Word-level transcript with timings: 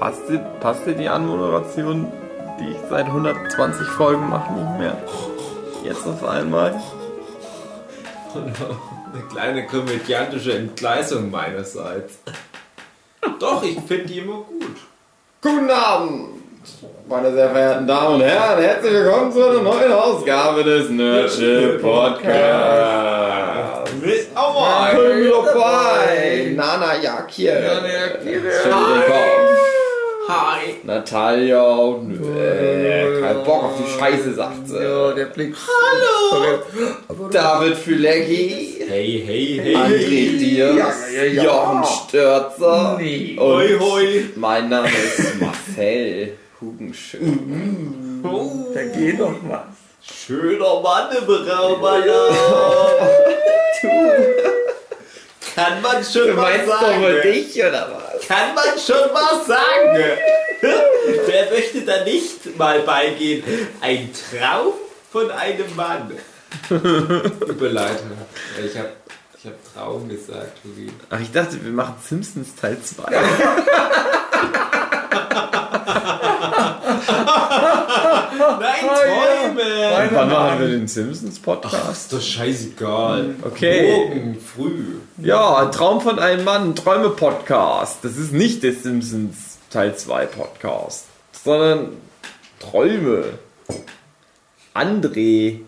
Passt 0.00 0.30
dir, 0.30 0.38
passt 0.60 0.86
dir 0.86 0.94
die 0.94 1.10
Anmoderation, 1.10 2.10
die 2.58 2.70
ich 2.70 2.78
seit 2.88 3.04
120 3.04 3.86
Folgen 3.86 4.30
mache, 4.30 4.50
nicht 4.54 4.78
mehr? 4.78 4.96
Jetzt 5.84 6.06
auf 6.06 6.24
einmal? 6.24 6.80
Eine 8.34 9.22
kleine 9.30 9.66
komödiantische 9.66 10.54
Entgleisung 10.54 11.30
meinerseits. 11.30 12.18
Doch, 13.38 13.62
ich 13.62 13.78
finde 13.80 14.06
die 14.06 14.20
immer 14.20 14.36
gut. 14.36 14.78
Guten 15.42 15.70
Abend, 15.70 16.28
meine 17.06 17.34
sehr 17.34 17.50
verehrten 17.50 17.86
Damen 17.86 18.14
und 18.14 18.22
Herren. 18.22 18.58
Herzlich 18.58 18.92
willkommen 18.94 19.30
zu 19.32 19.44
einer 19.44 19.60
neuen 19.60 19.92
Ausgabe 19.92 20.64
des 20.64 20.88
Nerdship 20.88 21.82
Podcasts. 21.82 22.30
Mit 24.00 24.28
Aua! 24.34 24.92
Nana 26.54 26.96
Jakir. 27.02 27.60
Nana 27.60 27.88
Jakir. 27.88 28.42
Hi! 30.30 30.76
Natalia 30.84 31.60
und 31.60 32.20
äh, 32.24 33.20
kein 33.20 33.42
Bock 33.42 33.64
auf 33.64 33.72
die 33.78 33.98
Scheiße, 33.98 34.32
sagt 34.34 34.68
sie. 34.68 34.76
Ja, 34.80 35.10
der 35.12 35.24
Blick. 35.24 35.56
Hallo! 35.56 36.60
David 37.32 37.76
Fülecki. 37.76 38.76
Hey, 38.88 39.24
hey, 39.26 39.60
hey! 39.60 39.74
André 39.76 40.38
Diers. 40.38 40.76
Ja, 41.12 41.22
ja, 41.24 41.32
ja. 41.32 41.42
Jochen 41.42 41.84
Störzer. 41.84 42.96
Nee. 43.00 43.36
Und 43.36 43.44
Hoi, 43.44 43.78
hoi! 43.80 44.24
mein 44.36 44.68
Name 44.68 44.86
ist 44.86 45.40
Marcel 45.40 46.34
Hugenschön. 46.60 48.22
Oh, 48.22 48.68
Da 48.72 48.82
geht 48.84 49.18
doch 49.18 49.34
was. 49.48 49.62
schöner 50.00 50.80
Mann 50.80 51.08
im 51.16 51.24
Raum, 51.48 51.84
Alter! 51.84 52.30
Kann 55.54 55.82
man 55.82 56.04
schon 56.04 56.28
Du 56.28 56.34
mal 56.34 56.42
meinst 56.56 56.68
doch 56.68 56.80
sagen? 56.80 57.02
wohl 57.02 57.20
dich, 57.22 57.56
oder 57.56 57.90
was? 57.92 58.26
Kann 58.26 58.54
man 58.54 58.78
schon 58.78 59.12
mal 59.12 59.44
sagen? 59.46 60.04
Wer 61.26 61.50
möchte 61.50 61.82
da 61.82 62.04
nicht 62.04 62.56
mal 62.58 62.80
beigehen? 62.80 63.42
Ein 63.80 64.10
Traum 64.12 64.74
von 65.10 65.30
einem 65.30 65.74
Mann. 65.76 66.12
Tut 66.68 67.60
mir 67.60 67.68
leid, 67.68 67.98
ich 68.64 68.76
habe 68.76 68.90
ich 69.38 69.46
hab 69.46 69.74
Traum 69.74 70.08
gesagt, 70.08 70.62
Tobi. 70.62 70.90
Ach, 71.08 71.18
ich 71.20 71.32
dachte, 71.32 71.62
wir 71.64 71.72
machen 71.72 71.94
Simpsons 72.06 72.54
Teil 72.60 72.76
2. 72.82 73.02
Nein, 78.60 78.80
Träume! 79.54 80.10
Wann 80.12 80.30
machen 80.30 80.60
wir 80.60 80.68
den 80.68 80.88
Simpsons 80.88 81.36
Ach, 81.40 81.44
Podcast? 81.44 82.12
ist 82.12 82.12
doch 82.12 82.20
scheißegal. 82.20 83.34
Okay. 83.42 83.92
Morgen 83.92 84.38
früh. 84.40 84.84
Ja, 85.18 85.56
ein 85.56 85.72
Traum 85.72 86.00
von 86.00 86.18
einem 86.18 86.44
Mann, 86.44 86.74
Träume 86.74 87.10
Podcast. 87.10 87.98
Das 88.02 88.16
ist 88.16 88.32
nicht 88.32 88.62
der 88.62 88.72
Simpsons 88.72 89.58
Teil 89.70 89.96
2 89.96 90.26
Podcast, 90.26 91.06
sondern 91.44 91.92
Träume. 92.58 93.24
André, 94.74 95.60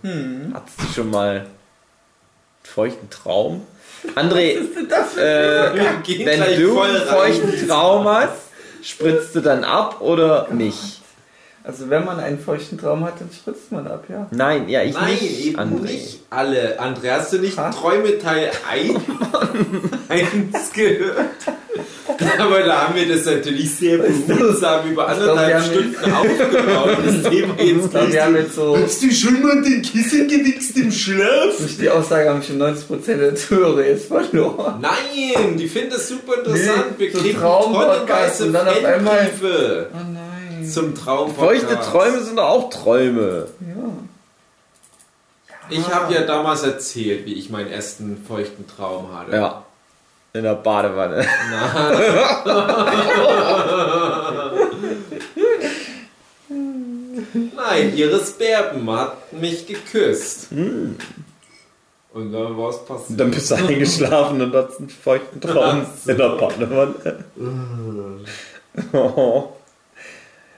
hattest 0.54 0.80
du 0.80 0.94
schon 0.94 1.10
mal 1.10 1.30
einen 1.30 1.46
feuchten 2.62 3.10
Traum? 3.10 3.66
André, 4.14 4.56
äh, 5.18 5.74
wenn 6.24 6.62
du 6.62 6.80
einen 6.80 7.02
feuchten 7.02 7.68
Traum 7.68 8.08
hast, 8.08 8.48
spritzt 8.82 9.34
du 9.34 9.40
dann 9.40 9.64
ab 9.64 10.00
oder 10.00 10.48
nicht? 10.50 11.01
Also 11.64 11.88
wenn 11.90 12.04
man 12.04 12.18
einen 12.18 12.38
feuchten 12.40 12.76
Traum 12.76 13.04
hat, 13.04 13.20
dann 13.20 13.28
spritzt 13.32 13.70
man 13.70 13.86
ab, 13.86 14.04
ja. 14.08 14.26
Nein, 14.32 14.68
ja, 14.68 14.82
ich 14.82 14.94
Nein, 14.94 15.12
nicht, 15.12 15.46
eben 15.46 15.58
André. 15.60 15.82
nicht 15.82 16.20
alle. 16.28 16.80
André, 16.80 17.10
hast 17.12 17.32
du 17.32 17.38
nicht 17.38 17.56
Ha? 17.56 17.70
Träume 17.70 18.18
Teil 18.18 18.50
1 20.08 20.72
gehört? 20.74 21.16
Aber 22.38 22.60
da 22.60 22.88
haben 22.88 22.94
wir 22.96 23.08
das 23.08 23.24
natürlich 23.24 23.74
sehr 23.74 23.98
behutsam 23.98 24.90
über 24.90 25.06
glaub, 25.06 25.18
anderthalb 25.38 25.64
Stunden 25.64 25.96
aufgebaut. 26.12 26.98
Das 27.04 27.22
Thema 27.30 27.54
jetzt 27.58 27.84
Ich 27.84 27.90
glaube, 27.90 28.12
wir 28.12 28.24
haben 28.24 28.36
jetzt 28.36 28.54
so, 28.54 28.76
Hast 28.76 29.02
du 29.02 29.10
schon 29.12 29.42
mal 29.42 29.62
den 29.62 29.82
Kissen 29.82 30.28
gewichst 30.28 30.76
im 30.76 30.90
Schlaf? 30.92 31.56
durch 31.58 31.78
die 31.78 31.88
Aussage 31.88 32.28
haben 32.28 32.42
schon 32.42 32.60
90% 32.60 33.16
der 33.16 33.34
Zuhörer 33.34 33.84
jetzt 33.86 34.06
verloren. 34.08 34.80
Nein, 34.80 35.56
die 35.56 35.68
finden 35.68 35.90
das 35.90 36.08
super 36.08 36.38
interessant. 36.38 36.98
Nee, 36.98 37.04
wir 37.06 37.12
so 37.12 37.18
kriegen 37.20 37.38
Traumpodcast 37.40 38.38
tonnenweise 38.40 38.46
und 38.46 38.52
dann 38.52 38.68
auf 38.68 38.84
einmal- 38.84 39.16
Fanbriefe 39.18 39.86
Oh 39.92 39.96
nein. 40.12 40.21
Zum 40.72 40.94
Traum. 40.94 41.34
Feuchte 41.34 41.78
Träume 41.80 42.22
sind 42.22 42.36
doch 42.36 42.48
auch 42.48 42.70
Träume. 42.70 43.48
Ja. 43.60 43.92
Ich 45.70 45.88
habe 45.94 46.12
ja 46.12 46.22
damals 46.22 46.62
erzählt, 46.62 47.24
wie 47.26 47.34
ich 47.34 47.50
meinen 47.50 47.70
ersten 47.70 48.22
feuchten 48.26 48.66
Traum 48.66 49.16
hatte. 49.16 49.36
Ja. 49.36 49.64
In 50.34 50.44
der 50.44 50.54
Badewanne. 50.54 51.26
Nein, 57.56 57.96
Iris 57.96 58.32
Berben 58.32 58.90
hat 58.90 59.32
mich 59.32 59.66
geküsst. 59.66 60.48
Und 60.52 62.32
dann 62.32 62.56
war 62.56 62.70
es 62.70 62.84
passiert. 62.84 63.20
Dann 63.20 63.30
bist 63.30 63.50
du 63.50 63.54
eingeschlafen 63.54 64.40
und 64.40 64.54
hattest 64.54 64.80
einen 64.80 64.88
feuchten 64.88 65.40
Traum 65.40 65.86
in 66.06 66.16
der 66.16 66.28
Badewanne. 66.30 67.24
Oh. 68.92 69.48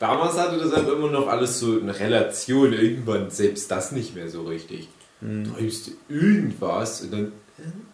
Damals 0.04 0.36
hatte 0.36 0.58
das 0.58 0.70
halt 0.70 0.86
immer 0.86 1.08
noch 1.08 1.28
alles 1.28 1.60
so 1.60 1.80
eine 1.80 1.98
Relation. 1.98 2.74
Irgendwann 2.74 3.30
selbst 3.30 3.70
das 3.70 3.90
nicht 3.90 4.14
mehr 4.14 4.28
so 4.28 4.42
richtig. 4.42 4.86
Träumst 5.20 5.86
du 5.86 5.92
irgendwas 6.10 7.00
und 7.00 7.12
dann. 7.14 7.32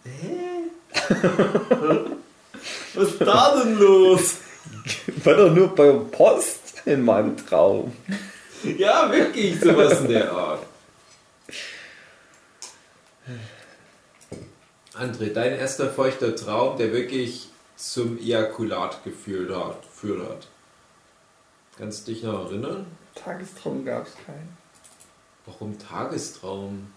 Hä? 0.02 0.64
Was 2.94 3.08
ist 3.10 3.20
da 3.20 3.62
denn 3.62 3.78
los? 3.78 4.38
War 5.24 5.34
doch 5.34 5.54
nur 5.54 5.68
bei 5.68 5.92
Post 6.10 6.82
in 6.84 7.04
meinem 7.04 7.36
Traum. 7.36 7.92
Ja, 8.76 9.08
wirklich, 9.12 9.60
sowas 9.60 10.00
in 10.00 10.08
der 10.08 10.32
Art. 10.32 10.66
André, 14.94 15.32
dein 15.32 15.52
erster 15.52 15.88
feuchter 15.88 16.34
Traum, 16.34 16.76
der 16.76 16.92
wirklich 16.92 17.50
zum 17.76 18.18
Ejakulat 18.18 19.04
geführt 19.04 19.54
hat, 19.54 19.82
geführt 19.82 20.28
hat. 20.28 20.48
Kannst 21.80 22.06
du 22.06 22.12
dich 22.12 22.22
noch 22.22 22.44
erinnern? 22.50 22.84
Tagestraum 23.14 23.86
gab 23.86 24.06
es 24.06 24.12
keinen. 24.26 24.50
Warum 25.46 25.78
Tagestraum? 25.78 26.88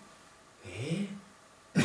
Hä? 0.66 1.07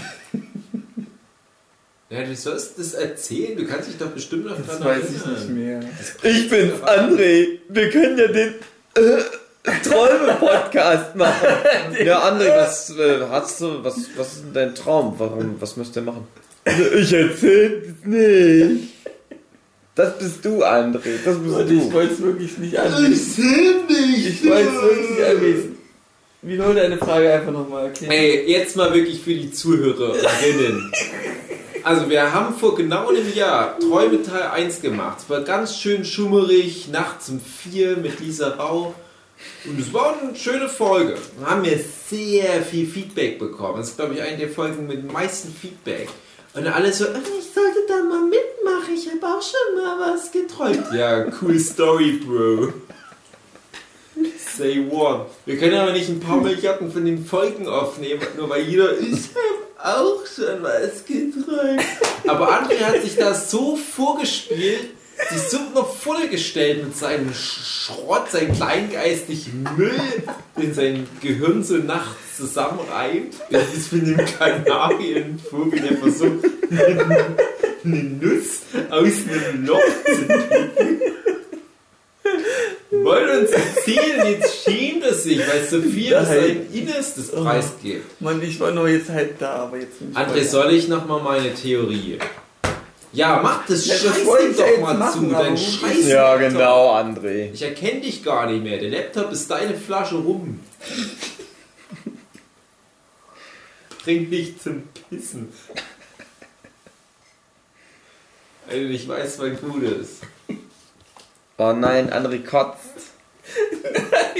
ja, 2.11 2.25
du 2.25 2.35
sollst 2.35 2.77
das 2.77 2.95
erzählen. 2.95 3.57
Du 3.57 3.67
kannst 3.67 3.89
dich 3.89 3.99
doch 3.99 4.09
bestimmt 4.11 4.47
noch 4.47 4.57
Das 4.57 4.67
dran 4.67 4.85
weiß 4.85 5.05
erinnern. 5.05 5.35
ich 5.37 5.45
nicht 5.45 5.49
mehr. 5.51 5.81
Ich 6.25 6.51
bin's, 6.51 6.83
André. 6.83 7.61
Wir 7.69 7.91
können 7.91 8.19
ja 8.19 8.27
den 8.27 8.55
äh, 8.95 9.23
Träume-Podcast 9.85 11.15
machen. 11.15 11.47
Ja, 12.05 12.29
André, 12.29 12.49
was 12.49 12.91
äh, 12.91 13.21
hast 13.31 13.61
du? 13.61 13.85
Was, 13.85 13.97
was 14.17 14.33
ist 14.35 14.45
denn 14.47 14.55
dein 14.55 14.75
Traum? 14.75 15.15
Warum? 15.19 15.55
Was 15.61 15.77
müsst 15.77 15.95
ihr 15.95 16.03
machen? 16.03 16.27
Ich 16.65 17.13
erzähl's 17.13 17.95
nicht. 18.05 18.98
Das 19.99 20.17
bist 20.17 20.45
du, 20.45 20.63
André. 20.63 21.19
Das 21.25 21.37
bist 21.39 21.59
ich 21.59 21.81
du. 21.81 21.93
wollte 21.93 22.15
es 22.15 22.23
wirklich 22.23 22.57
nicht 22.59 22.79
anlesen. 22.79 23.35
sehe 23.35 23.85
nicht. 23.89 24.29
Ich 24.29 24.49
wollte 24.49 24.69
es 24.69 24.83
wirklich 24.83 25.11
nicht 25.11 25.25
anlesen. 25.25 25.79
Wiederhol 26.41 26.75
deine 26.77 26.99
Frage 26.99 27.33
einfach 27.33 27.51
nochmal 27.51 27.87
erklären. 27.87 28.13
Ey, 28.13 28.49
jetzt 28.49 28.77
mal 28.77 28.95
wirklich 28.95 29.21
für 29.21 29.35
die 29.35 29.51
Zuhörerinnen. 29.51 30.93
Also 31.83 32.09
wir 32.09 32.33
haben 32.33 32.55
vor 32.55 32.77
genau 32.77 33.09
einem 33.09 33.35
Jahr 33.35 33.77
Träume 33.81 34.23
Teil 34.23 34.43
1 34.43 34.83
gemacht. 34.83 35.19
Es 35.19 35.31
war 35.31 35.41
ganz 35.41 35.77
schön 35.77 36.05
schummerig, 36.05 36.87
nachts 36.93 37.29
um 37.29 37.41
4 37.41 37.97
mit 37.97 38.21
Lisa 38.21 38.51
Rau. 38.51 38.95
Und 39.65 39.81
es 39.81 39.93
war 39.93 40.17
eine 40.23 40.37
schöne 40.37 40.69
Folge. 40.69 41.17
Da 41.41 41.51
haben 41.51 41.65
wir 41.65 41.77
sehr 42.09 42.63
viel 42.63 42.87
Feedback 42.87 43.41
bekommen. 43.41 43.79
Das 43.79 43.89
ist, 43.89 43.97
glaube 43.97 44.15
ich, 44.15 44.23
eine 44.23 44.37
der 44.37 44.49
Folgen 44.49 44.87
mit 44.87 44.99
dem 44.99 45.13
meisten 45.13 45.53
Feedback. 45.53 46.09
Und 46.59 46.67
alle 46.67 46.93
so, 46.93 47.05
"Ah, 47.05 47.21
ich 47.39 47.55
sollte 47.55 47.79
da 47.87 48.03
mal 48.03 48.23
mitmachen, 48.23 48.95
ich 48.95 49.09
habe 49.09 49.25
auch 49.27 49.41
schon 49.43 49.77
mal 49.83 50.13
was 50.13 50.33
geträumt. 50.33 50.93
Ja, 50.93 51.27
cool 51.41 51.59
Story, 51.59 52.21
Bro. 52.25 52.73
Say 54.57 54.85
one. 54.91 55.27
Wir 55.47 55.57
können 55.57 55.77
aber 55.77 55.93
nicht 55.93 56.09
ein 56.09 56.19
paar 56.19 56.41
Milliarden 56.41 56.91
von 56.91 57.05
den 57.05 57.25
Folgen 57.25 57.69
aufnehmen, 57.69 58.23
nur 58.37 58.49
weil 58.51 58.63
jeder, 58.63 58.99
ich 58.99 59.29
habe 59.79 59.97
auch 59.97 60.27
schon 60.27 60.61
was 60.63 61.05
geträumt. 61.05 61.83
Aber 62.27 62.51
André 62.51 62.81
hat 62.81 63.01
sich 63.03 63.15
da 63.15 63.33
so 63.33 63.77
vorgespielt, 63.77 64.91
sich 65.31 65.43
so 65.43 65.59
noch 65.73 65.95
vorgestellt 65.95 66.83
mit 66.85 66.97
seinem 66.97 67.33
Schrott, 67.33 68.33
seinem 68.33 68.55
kleingeistigen 68.55 69.69
Müll, 69.77 70.01
den 70.61 70.75
sein 70.75 71.07
Gehirn 71.23 71.63
so 71.63 71.75
nachts 71.77 72.17
zusammenreibt. 72.39 73.35
Das 73.51 73.75
ist 73.75 73.89
von 73.89 74.05
dem 74.05 74.17
Kanarienvogel, 74.17 75.81
der 75.81 75.99
versucht, 75.99 76.45
eine 76.71 77.39
Nuss 77.85 78.63
aus 78.91 79.13
einem 79.29 79.67
Loch 79.67 79.81
zu 80.07 80.23
picken. 80.23 81.01
Wollen 82.91 83.41
uns 83.41 83.51
erzählen, 83.51 84.27
jetzt 84.27 84.65
schämt 84.65 85.05
er 85.05 85.13
sich, 85.15 85.39
weil 85.39 85.63
Sophia 85.69 86.23
Nein. 86.23 86.27
sein 86.27 86.67
Innerstes 86.73 87.31
preisgibt. 87.31 88.21
Mann, 88.21 88.43
ich 88.43 88.59
war 88.61 88.71
nur 88.71 88.89
jetzt 88.89 89.11
halt 89.11 89.33
da, 89.39 89.57
aber 89.65 89.79
jetzt 89.79 89.99
bin 89.99 90.11
ich 90.13 90.17
André, 90.17 90.45
soll 90.45 90.73
ich 90.73 90.89
nochmal 90.89 91.21
meine 91.23 91.55
Theorie 91.55 92.19
Ja, 93.13 93.41
mach 93.43 93.67
das 93.67 93.87
Ja, 93.87 93.95
Scheiß 93.95 94.25
doch 94.57 94.81
mal 94.81 94.95
machen, 94.95 95.29
zu, 95.29 95.35
dein 95.35 95.57
Scheiß 95.57 96.07
Ja, 96.09 96.35
Laptop. 96.35 96.53
genau, 96.59 96.95
André. 96.95 97.53
Ich 97.53 97.63
erkenne 97.63 98.01
dich 98.01 98.25
gar 98.25 98.51
nicht 98.51 98.63
mehr. 98.63 98.79
Der 98.79 98.91
Laptop 98.91 99.33
ist 99.33 99.51
deine 99.51 99.75
Flasche 99.75 100.17
rum. 100.17 100.61
Trink 104.09 104.31
nicht 104.31 104.63
zum 104.63 104.85
Pissen. 105.11 105.53
Weil 108.67 108.85
du 108.85 108.89
nicht 108.89 109.07
weißt, 109.07 109.39
wann 109.39 109.61
gut 109.61 109.83
ist. 109.83 110.23
Oh 111.59 111.75
nein, 111.75 112.11
André 112.11 112.43
kotzt. 112.43 112.79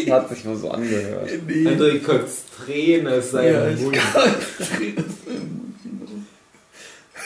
Hat 0.09 0.31
sich 0.31 0.45
nur 0.47 0.57
so 0.57 0.71
angehört. 0.71 1.29
Nee. 1.47 1.67
André 1.67 2.03
kotzt 2.03 2.45
Tränen 2.57 3.09
aus 3.13 3.33
seinem 3.33 3.53
Ja, 3.53 3.69
ich 3.69 3.81
Mund. 3.81 3.99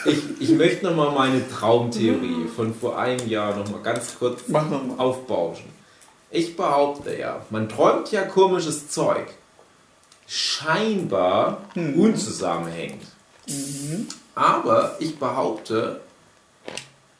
Ich, 0.05 0.41
ich 0.41 0.49
möchte 0.49 0.85
nochmal 0.85 1.11
meine 1.11 1.49
Traumtheorie 1.49 2.49
von 2.53 2.75
vor 2.75 2.99
einem 2.99 3.25
Jahr 3.29 3.55
nochmal 3.55 3.81
ganz 3.83 4.19
kurz 4.19 4.41
Mach 4.47 4.69
nochmal. 4.69 4.99
aufbauschen. 4.99 5.69
Ich 6.29 6.57
behaupte 6.57 7.17
ja, 7.17 7.45
man 7.51 7.69
träumt 7.69 8.11
ja 8.11 8.23
komisches 8.23 8.89
Zeug. 8.89 9.27
Scheinbar 10.27 11.61
unzusammenhängend. 11.75 13.03
Aber 14.35 14.95
ich 14.99 15.17
behaupte, 15.19 16.01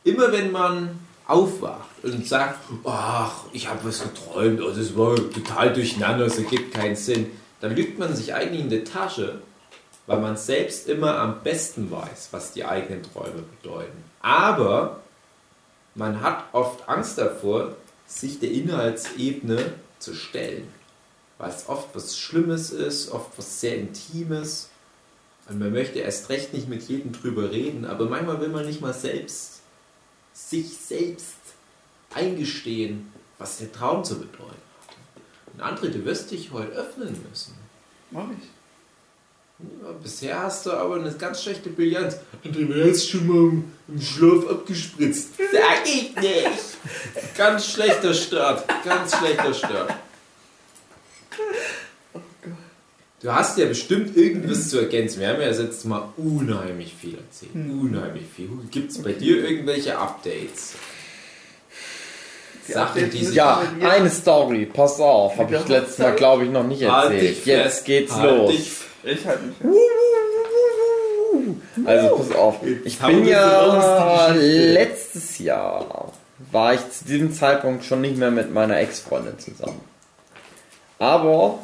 immer 0.04 0.32
wenn 0.32 0.52
man 0.52 1.00
aufwacht 1.28 2.04
und 2.04 2.28
sagt, 2.28 2.60
ach, 2.84 3.44
ich 3.54 3.70
habe 3.70 3.86
was 3.86 4.04
geträumt, 4.04 4.62
oh, 4.62 4.72
das 4.72 4.98
war 4.98 5.16
total 5.16 5.74
durcheinander, 5.74 6.26
es 6.26 6.38
ergibt 6.38 6.74
keinen 6.74 6.96
Sinn, 6.96 7.32
dann 7.62 7.76
lügt 7.76 7.98
man 7.98 8.16
sich 8.16 8.34
eigentlich 8.34 8.62
in 8.62 8.70
die 8.70 8.84
Tasche, 8.84 9.40
weil 10.06 10.20
man 10.20 10.36
selbst 10.36 10.90
immer 10.90 11.18
am 11.18 11.42
besten 11.44 11.90
weiß, 11.90 12.30
was 12.32 12.52
die 12.52 12.66
eigenen 12.66 13.04
Träume 13.04 13.44
bedeuten. 13.62 14.04
Aber 14.22 15.00
man 15.96 16.22
hat 16.22 16.46
oft 16.52 16.90
Angst 16.90 17.18
davor, 17.18 17.76
sich 18.06 18.40
der 18.40 18.52
Inhaltsebene 18.52 19.74
zu 20.00 20.14
stellen. 20.14 20.68
Weil 21.38 21.50
es 21.50 21.68
oft 21.68 21.90
was 21.94 22.18
Schlimmes 22.18 22.72
ist, 22.72 23.12
oft 23.12 23.38
was 23.38 23.60
sehr 23.60 23.78
Intimes. 23.78 24.70
Und 25.50 25.60
man 25.60 25.74
möchte 25.74 26.00
erst 26.00 26.30
recht 26.30 26.54
nicht 26.54 26.70
mit 26.70 26.84
jedem 26.84 27.12
drüber 27.12 27.52
reden, 27.52 27.86
aber 27.86 28.06
manchmal 28.06 28.40
will 28.40 28.50
man 28.50 28.66
nicht 28.66 28.82
mal 28.82 28.94
selbst 28.94 29.62
sich 30.34 30.78
selbst 30.78 31.36
eingestehen, 32.14 33.12
was 33.38 33.58
der 33.58 33.72
Traum 33.72 34.04
zu 34.04 34.20
bedeuten 34.20 34.44
hat. 34.44 35.54
Und 35.54 35.62
André, 35.62 35.90
du 35.90 36.06
wirst 36.06 36.32
dich 36.32 36.52
heute 36.52 36.72
öffnen 36.72 37.16
müssen. 37.30 37.54
Mach 38.12 38.30
ich. 38.30 38.50
Ja, 39.60 39.92
bisher 40.02 40.40
hast 40.42 40.66
du 40.66 40.72
aber 40.72 40.96
eine 40.96 41.12
ganz 41.14 41.44
schlechte 41.44 41.70
Bilanz. 41.70 42.18
André, 42.44 42.68
wer 42.68 42.90
hast 42.90 43.10
schon 43.10 43.28
mal 43.28 43.50
im, 43.50 43.72
im 43.88 44.02
Schlaf 44.02 44.48
abgespritzt? 44.50 45.30
Sag 45.38 45.86
ich 45.86 46.16
nicht! 46.16 47.38
Ganz 47.38 47.68
schlechter 47.68 48.14
Start. 48.14 48.66
Ganz 48.84 49.16
schlechter 49.16 49.54
Start. 49.54 49.94
Du 53.24 53.34
hast 53.34 53.58
ja 53.58 53.66
bestimmt 53.68 54.18
irgendwas 54.18 54.68
zu 54.70 54.80
ergänzen. 54.80 55.22
Wir 55.22 55.30
haben 55.30 55.40
ja 55.40 55.48
jetzt 55.50 55.86
mal 55.86 56.10
unheimlich 56.18 56.94
viel 56.94 57.18
erzählt. 57.18 57.52
Unheimlich 57.56 58.26
viel. 58.36 58.50
Gibt 58.70 58.92
es 58.92 59.02
bei 59.02 59.14
dir 59.14 59.50
irgendwelche 59.50 59.98
Updates? 59.98 60.74
Die 62.68 62.72
Sachen, 62.74 63.10
die 63.10 63.24
sich 63.24 63.36
Ja, 63.36 63.62
eine 63.82 64.10
Story, 64.10 64.66
pass 64.66 65.00
auf, 65.00 65.38
habe 65.38 65.56
ich 65.56 65.68
letztes 65.70 66.00
Mal, 66.00 66.16
glaube 66.16 66.44
ich, 66.44 66.52
noch 66.52 66.66
nicht 66.66 66.84
Halt 66.86 67.14
erzählt. 67.14 67.38
dich 67.38 67.46
Jetzt 67.46 67.64
fest, 67.64 67.86
geht's 67.86 68.14
halt 68.14 68.38
los. 68.38 68.52
dich 68.52 68.72
Ich 69.04 69.26
halte 69.26 69.44
mich 69.46 69.56
fest. 69.58 69.72
Also 71.86 72.18
pass 72.18 72.32
auf, 72.36 72.56
ich 72.84 73.00
bin 73.00 73.26
ja 73.26 74.34
letztes 74.34 75.40
Jahr 75.40 76.12
war 76.52 76.74
ich 76.74 76.82
zu 76.92 77.06
diesem 77.06 77.34
Zeitpunkt 77.34 77.86
schon 77.86 78.02
nicht 78.02 78.18
mehr 78.18 78.32
mit 78.32 78.54
meiner 78.54 78.78
Ex-Freundin 78.80 79.40
zusammen. 79.40 79.80
Aber 81.00 81.60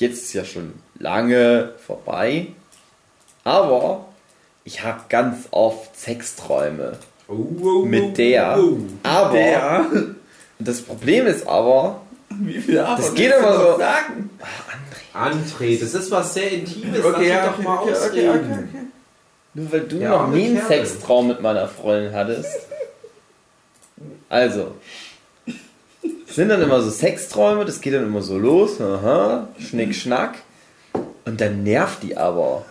jetzt 0.00 0.22
ist 0.24 0.32
ja 0.32 0.44
schon 0.44 0.74
lange 0.98 1.74
vorbei. 1.86 2.48
Aber 3.44 4.06
ich 4.64 4.82
habe 4.84 5.00
ganz 5.08 5.48
oft 5.50 5.96
Sexträume 5.98 6.98
Oh, 7.28 7.46
oh, 7.62 7.84
mit 7.84 8.02
oh, 8.02 8.10
der. 8.16 8.58
oh. 8.58 8.76
Aber 9.04 9.32
Der. 9.32 9.86
das 10.58 10.82
Problem 10.82 11.26
ist 11.26 11.46
aber, 11.46 12.00
Wie 12.28 12.58
viele 12.58 12.84
Arbeit 12.86 13.06
Das 13.06 13.14
geht 13.14 13.32
immer 13.32 13.54
so- 13.58 13.78
Sagen? 13.78 14.30
André, 15.14 15.78
das 15.80 15.94
ist 15.94 16.10
was 16.10 16.34
sehr 16.34 16.50
Intimes. 16.52 16.98
Lass 16.98 17.06
Okay, 17.06 17.20
dich 17.20 17.28
ja, 17.28 17.46
doch 17.46 17.54
okay, 17.54 17.62
mal 17.62 17.78
okay, 17.78 17.90
okay, 17.90 17.96
ausreden. 18.28 18.52
okay, 18.52 18.64
okay. 18.68 18.86
nur 19.54 19.72
weil 19.72 19.80
du 19.80 19.96
Ja, 19.98 20.08
noch 20.10 20.28
nie 20.28 20.46
einen. 20.46 20.66
Sextraum 20.66 21.28
mit 21.28 21.40
meiner 21.40 21.66
Freundin 21.68 22.12
hattest. 22.14 22.48
Also, 24.28 24.74
sind 26.34 26.48
dann 26.48 26.62
immer 26.62 26.80
so 26.80 26.90
Sexträume, 26.90 27.64
das 27.64 27.80
geht 27.80 27.94
dann 27.94 28.04
immer 28.04 28.22
so 28.22 28.38
los, 28.38 28.80
aha, 28.80 29.48
schnick, 29.58 29.94
schnack. 29.94 30.36
Und 31.24 31.40
dann 31.40 31.62
nervt 31.62 32.02
die 32.02 32.16
aber. 32.16 32.64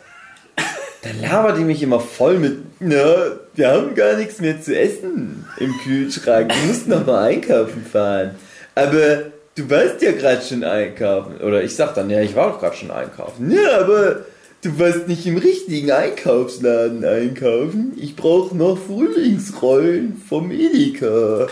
Dann 1.01 1.21
labert 1.21 1.57
die 1.57 1.63
mich 1.63 1.81
immer 1.81 1.99
voll 1.99 2.39
mit, 2.39 2.57
na, 2.79 3.37
wir 3.55 3.69
haben 3.71 3.95
gar 3.95 4.17
nichts 4.17 4.41
mehr 4.41 4.61
zu 4.61 4.77
essen 4.77 5.45
im 5.57 5.73
Kühlschrank, 5.83 6.51
du 6.51 6.67
musst 6.67 6.87
noch 6.87 7.05
mal 7.05 7.23
einkaufen 7.23 7.85
fahren. 7.85 8.35
Aber 8.75 9.23
du 9.55 9.69
warst 9.69 10.01
ja 10.01 10.11
gerade 10.11 10.41
schon 10.41 10.63
einkaufen. 10.63 11.37
Oder 11.41 11.63
ich 11.63 11.75
sag 11.75 11.93
dann, 11.95 12.09
ja, 12.09 12.21
ich 12.21 12.35
war 12.35 12.51
doch 12.51 12.59
gerade 12.59 12.75
schon 12.75 12.91
einkaufen. 12.91 13.51
Ja, 13.51 13.79
aber 13.79 14.25
du 14.61 14.79
warst 14.79 15.07
nicht 15.07 15.25
im 15.25 15.37
richtigen 15.37 15.91
Einkaufsladen 15.91 17.05
einkaufen. 17.05 17.93
Ich 17.97 18.15
brauche 18.15 18.55
noch 18.55 18.77
Frühlingsrollen 18.77 20.21
vom 20.27 20.51
Edeka. 20.51 21.47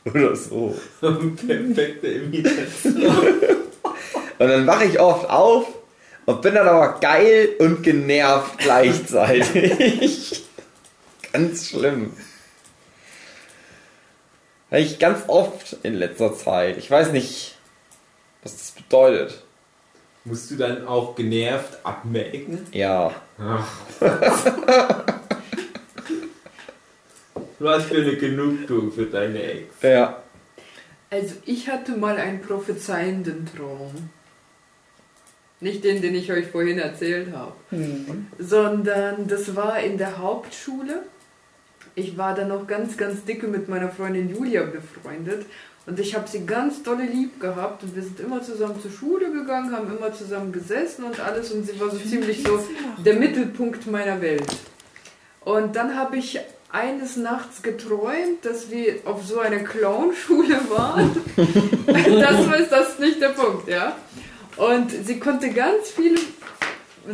Oder 0.04 0.34
so. 0.34 0.76
Perfekte 1.00 2.06
Imitation. 2.06 3.06
Und 4.38 4.48
dann 4.48 4.66
wache 4.66 4.86
ich 4.86 4.98
oft 4.98 5.28
auf 5.28 5.66
und 6.26 6.42
bin 6.42 6.54
dann 6.54 6.68
aber 6.68 6.98
geil 7.00 7.50
und 7.58 7.82
genervt 7.82 8.58
gleichzeitig. 8.58 10.44
ganz 11.32 11.68
schlimm. 11.68 12.14
Habe 14.70 14.80
ich 14.80 14.98
ganz 14.98 15.24
oft 15.26 15.76
in 15.82 15.94
letzter 15.94 16.34
Zeit. 16.34 16.78
Ich 16.78 16.90
weiß 16.90 17.12
nicht, 17.12 17.58
was 18.42 18.56
das 18.56 18.70
bedeutet. 18.70 19.42
Musst 20.24 20.50
du 20.50 20.56
dann 20.56 20.86
auch 20.86 21.16
genervt 21.16 21.78
abmelken? 21.82 22.66
Ja. 22.72 23.14
Ach. 23.38 23.66
Was 27.60 27.84
für 27.84 27.98
eine 27.98 28.16
Genugtuung 28.16 28.90
für 28.90 29.04
deine 29.06 29.42
Ex. 29.42 29.82
Ja. 29.82 30.22
Also 31.10 31.34
ich 31.44 31.68
hatte 31.68 31.92
mal 31.96 32.16
einen 32.16 32.40
prophezeienden 32.40 33.46
Traum. 33.54 33.92
Nicht 35.60 35.84
den, 35.84 36.00
den 36.00 36.14
ich 36.14 36.32
euch 36.32 36.46
vorhin 36.46 36.78
erzählt 36.78 37.34
habe, 37.34 37.52
Hm. 37.68 38.28
sondern 38.38 39.28
das 39.28 39.54
war 39.54 39.78
in 39.80 39.98
der 39.98 40.16
Hauptschule. 40.18 41.02
Ich 41.94 42.16
war 42.16 42.34
da 42.34 42.46
noch 42.46 42.66
ganz, 42.66 42.96
ganz 42.96 43.24
dicke 43.24 43.46
mit 43.46 43.68
meiner 43.68 43.90
Freundin 43.90 44.30
Julia 44.30 44.62
befreundet 44.62 45.44
und 45.84 46.00
ich 46.00 46.14
habe 46.14 46.26
sie 46.28 46.46
ganz 46.46 46.82
dolle 46.82 47.04
lieb 47.04 47.40
gehabt 47.40 47.82
und 47.82 47.94
wir 47.94 48.02
sind 48.02 48.20
immer 48.20 48.42
zusammen 48.42 48.80
zur 48.80 48.90
Schule 48.90 49.30
gegangen, 49.32 49.74
haben 49.76 49.94
immer 49.94 50.12
zusammen 50.14 50.50
gesessen 50.52 51.04
und 51.04 51.20
alles 51.20 51.52
und 51.52 51.66
sie 51.66 51.78
war 51.78 51.90
so 51.90 51.98
ziemlich 51.98 52.42
so 52.42 52.64
der 53.04 53.16
Mittelpunkt 53.16 53.86
meiner 53.86 54.20
Welt. 54.22 54.46
Und 55.44 55.76
dann 55.76 55.94
habe 55.96 56.16
ich 56.16 56.38
eines 56.72 57.16
Nachts 57.16 57.62
geträumt, 57.62 58.44
dass 58.44 58.70
wir 58.70 59.00
auf 59.04 59.24
so 59.24 59.40
einer 59.40 59.60
Clownschule 59.60 60.60
waren. 60.70 61.16
das 61.86 62.60
ist 62.60 62.72
das 62.72 62.98
nicht 62.98 63.20
der 63.20 63.30
Punkt, 63.30 63.68
ja. 63.68 63.96
Und 64.56 64.90
sie 64.90 65.18
konnte 65.18 65.50
ganz 65.50 65.90
viele 65.90 66.18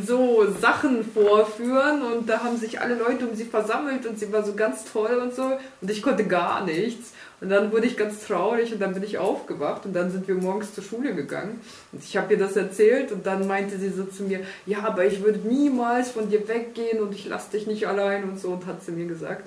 so 0.05 0.47
Sachen 0.61 1.05
vorführen 1.05 2.03
und 2.03 2.29
da 2.29 2.43
haben 2.43 2.57
sich 2.57 2.81
alle 2.81 2.97
Leute 2.97 3.27
um 3.27 3.35
sie 3.35 3.45
versammelt 3.45 4.05
und 4.05 4.19
sie 4.19 4.33
war 4.33 4.45
so 4.45 4.55
ganz 4.55 4.85
toll 4.85 5.21
und 5.23 5.35
so 5.35 5.53
und 5.81 5.91
ich 5.91 6.03
konnte 6.03 6.25
gar 6.25 6.65
nichts. 6.65 7.13
Und 7.41 7.51
dann 7.51 7.71
wurde 7.71 7.87
ich 7.87 7.97
ganz 7.97 8.27
traurig 8.27 8.73
und 8.73 8.81
dann 8.81 8.95
bin 8.95 9.03
ich 9.03 9.19
aufgewacht 9.19 9.85
und 9.85 9.93
dann 9.95 10.11
sind 10.11 10.27
wir 10.27 10.35
morgens 10.37 10.75
zur 10.75 10.83
Schule 10.83 11.15
gegangen 11.15 11.61
und 11.93 12.03
ich 12.03 12.17
habe 12.17 12.33
ihr 12.33 12.39
das 12.39 12.57
erzählt 12.57 13.13
und 13.13 13.27
dann 13.27 13.47
meinte 13.47 13.77
sie 13.77 13.91
so 13.91 14.05
zu 14.05 14.23
mir, 14.23 14.41
ja, 14.65 14.85
aber 14.85 15.05
ich 15.05 15.23
würde 15.23 15.47
niemals 15.47 16.11
von 16.11 16.31
dir 16.31 16.49
weggehen 16.49 17.01
und 17.01 17.15
ich 17.15 17.27
lasse 17.27 17.51
dich 17.51 17.67
nicht 17.67 17.87
allein 17.87 18.25
und 18.25 18.41
so 18.41 18.49
und 18.49 18.65
hat 18.65 18.83
sie 18.83 18.93
mir 18.93 19.07
gesagt. 19.07 19.45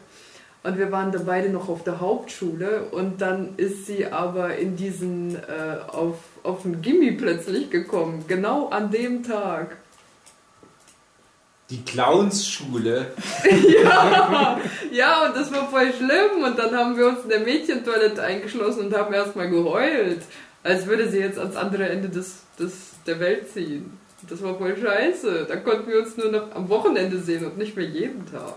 Und 0.61 0.77
wir 0.77 0.91
waren 0.91 1.11
da 1.11 1.19
beide 1.25 1.49
noch 1.49 1.69
auf 1.69 1.83
der 1.83 1.99
Hauptschule 1.99 2.83
und 2.91 3.21
dann 3.21 3.53
ist 3.57 3.87
sie 3.87 4.05
aber 4.05 4.57
in 4.57 4.75
diesen, 4.75 5.35
äh, 5.35 5.39
auf, 5.87 6.17
auf 6.43 6.63
den 6.63 6.81
Gimmi 6.81 7.13
plötzlich 7.13 7.69
gekommen, 7.71 8.25
genau 8.27 8.67
an 8.67 8.91
dem 8.91 9.23
Tag. 9.23 9.77
Die 11.69 11.83
Clownsschule. 11.83 13.07
ja, 13.83 14.59
ja, 14.91 15.25
und 15.27 15.35
das 15.35 15.51
war 15.53 15.69
voll 15.69 15.93
schlimm. 15.93 16.43
Und 16.43 16.57
dann 16.57 16.75
haben 16.75 16.97
wir 16.97 17.07
uns 17.07 17.23
in 17.23 17.29
der 17.29 17.41
Mädchentoilette 17.41 18.21
eingeschlossen 18.21 18.87
und 18.87 18.97
haben 18.97 19.13
erstmal 19.13 19.49
geheult, 19.49 20.21
als 20.63 20.87
würde 20.87 21.09
sie 21.09 21.19
jetzt 21.19 21.37
ans 21.37 21.55
andere 21.55 21.87
Ende 21.89 22.09
des, 22.09 22.37
des, 22.59 22.73
der 23.05 23.19
Welt 23.19 23.51
ziehen. 23.53 23.97
Das 24.27 24.41
war 24.43 24.57
voll 24.57 24.75
scheiße. 24.75 25.45
Da 25.47 25.55
konnten 25.57 25.89
wir 25.89 25.99
uns 25.99 26.17
nur 26.17 26.31
noch 26.31 26.53
am 26.55 26.67
Wochenende 26.69 27.19
sehen 27.19 27.45
und 27.45 27.57
nicht 27.57 27.75
mehr 27.75 27.85
jeden 27.85 28.25
Tag. 28.31 28.55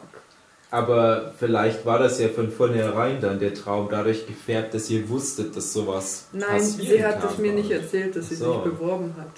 Aber 0.70 1.34
vielleicht 1.38 1.84
war 1.84 1.98
das 1.98 2.18
ja 2.18 2.28
von 2.28 2.50
vornherein 2.50 3.20
dann 3.20 3.38
der 3.38 3.52
Traum 3.52 3.88
dadurch 3.90 4.26
gefärbt, 4.26 4.72
dass 4.72 4.88
ihr 4.88 5.06
wusstet, 5.10 5.54
dass 5.54 5.70
sowas 5.74 6.28
Nein, 6.32 6.48
passieren 6.48 6.96
sie 6.96 7.04
hat 7.04 7.30
es 7.30 7.36
mir 7.36 7.52
nicht 7.52 7.70
erzählt, 7.70 8.16
dass 8.16 8.30
sie 8.30 8.36
So. 8.36 8.54
sich 8.54 8.62
beworben 8.72 9.14
hat. 9.18 9.28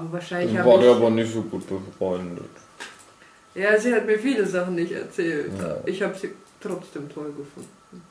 Aber 0.00 0.12
wahrscheinlich 0.12 0.56
habe 0.58 0.68
war 0.68 0.78
der 0.78 0.90
ich... 0.90 0.96
aber 0.96 1.10
nicht 1.10 1.32
so 1.32 1.42
gut 1.42 1.64
befreundet. 1.68 2.50
Ja, 3.54 3.78
sie 3.78 3.94
hat 3.94 4.06
mir 4.06 4.18
viele 4.18 4.46
Sachen 4.46 4.74
nicht 4.74 4.92
erzählt. 4.92 5.52
Ja. 5.58 5.78
Ich 5.86 6.02
habe 6.02 6.16
sie 6.16 6.32
trotzdem 6.60 7.08
toll 7.08 7.32
gefunden. 7.32 8.02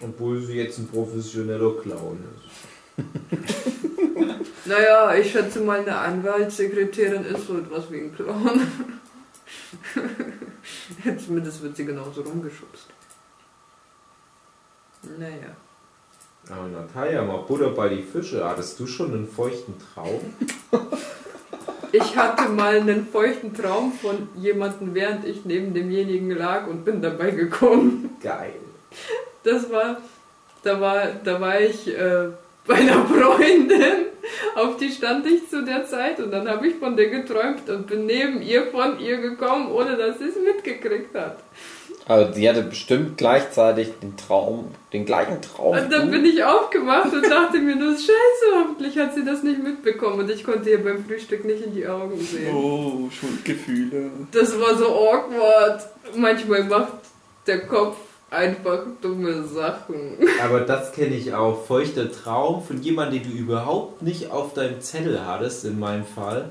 Obwohl 0.00 0.40
sie 0.40 0.54
jetzt 0.54 0.78
ein 0.78 0.88
professioneller 0.88 1.74
Clown 1.80 2.18
ist. 2.36 3.04
Naja, 4.66 5.14
ich 5.14 5.30
schätze 5.30 5.60
mal, 5.60 5.80
eine 5.80 5.96
Anwaltssekretärin 5.96 7.24
ist 7.24 7.46
so 7.46 7.58
etwas 7.58 7.90
wie 7.90 8.00
ein 8.00 8.14
Clown. 8.14 8.66
Zumindest 11.24 11.62
wird 11.62 11.76
sie 11.76 11.84
genauso 11.84 12.22
rumgeschubst. 12.22 12.86
Naja. 15.18 15.54
Aber 16.50 16.68
Natalia, 16.68 17.22
mal 17.22 17.38
Butter 17.38 17.70
bei 17.70 17.88
die 17.88 18.02
Fische. 18.02 18.44
Hattest 18.44 18.78
du 18.78 18.86
schon 18.86 19.12
einen 19.12 19.28
feuchten 19.28 19.74
Traum? 19.94 20.20
Ich 21.96 22.16
hatte 22.16 22.48
mal 22.48 22.74
einen 22.74 23.06
feuchten 23.06 23.54
Traum 23.54 23.92
von 23.92 24.28
jemandem, 24.34 24.96
während 24.96 25.24
ich 25.24 25.44
neben 25.44 25.72
demjenigen 25.72 26.32
lag 26.32 26.66
und 26.66 26.84
bin 26.84 27.00
dabei 27.00 27.30
gekommen. 27.30 28.16
Geil. 28.20 28.54
Das 29.44 29.70
war, 29.70 29.98
da 30.64 30.80
war, 30.80 31.06
da 31.22 31.40
war 31.40 31.60
ich 31.60 31.86
äh, 31.86 32.30
bei 32.66 32.74
einer 32.74 33.04
Freundin, 33.04 34.06
auf 34.56 34.76
die 34.76 34.90
stand 34.90 35.24
ich 35.26 35.48
zu 35.48 35.64
der 35.64 35.86
Zeit 35.86 36.18
und 36.18 36.32
dann 36.32 36.48
habe 36.48 36.66
ich 36.66 36.74
von 36.74 36.96
der 36.96 37.10
geträumt 37.10 37.70
und 37.70 37.86
bin 37.86 38.06
neben 38.06 38.42
ihr 38.42 38.66
von 38.72 38.98
ihr 38.98 39.18
gekommen, 39.18 39.70
ohne 39.70 39.96
dass 39.96 40.18
sie 40.18 40.24
es 40.24 40.36
mitgekriegt 40.36 41.14
hat. 41.14 41.38
Aber 42.06 42.32
sie 42.32 42.48
hatte 42.48 42.62
bestimmt 42.62 43.16
gleichzeitig 43.16 43.88
den 44.02 44.16
Traum, 44.16 44.66
den 44.92 45.06
gleichen 45.06 45.40
Traum. 45.40 45.76
Und 45.76 45.90
dann 45.90 46.10
bin 46.10 46.24
ich 46.24 46.44
aufgewacht 46.44 47.12
und 47.12 47.24
dachte 47.24 47.58
mir 47.58 47.76
nur, 47.76 47.94
scheiße, 47.94 48.58
hoffentlich 48.58 48.98
hat 48.98 49.14
sie 49.14 49.24
das 49.24 49.42
nicht 49.42 49.62
mitbekommen 49.62 50.20
und 50.20 50.30
ich 50.30 50.44
konnte 50.44 50.68
ihr 50.70 50.84
beim 50.84 51.04
Frühstück 51.04 51.44
nicht 51.46 51.64
in 51.64 51.74
die 51.74 51.86
Augen 51.86 52.20
sehen. 52.20 52.54
Oh, 52.54 53.08
Schuldgefühle. 53.10 54.10
Das 54.32 54.58
war 54.60 54.76
so 54.76 54.86
awkward. 54.86 55.88
Manchmal 56.14 56.64
macht 56.64 56.92
der 57.46 57.66
Kopf 57.66 57.96
einfach 58.30 58.82
dumme 59.00 59.44
Sachen. 59.44 60.18
Aber 60.42 60.60
das 60.60 60.92
kenne 60.92 61.14
ich 61.14 61.32
auch. 61.32 61.64
Feuchter 61.64 62.10
Traum 62.12 62.62
von 62.62 62.82
jemandem, 62.82 63.22
den 63.22 63.32
du 63.32 63.38
überhaupt 63.38 64.02
nicht 64.02 64.30
auf 64.30 64.52
deinem 64.52 64.80
Zettel 64.80 65.24
hattest, 65.24 65.64
in 65.64 65.78
meinem 65.78 66.04
Fall. 66.04 66.50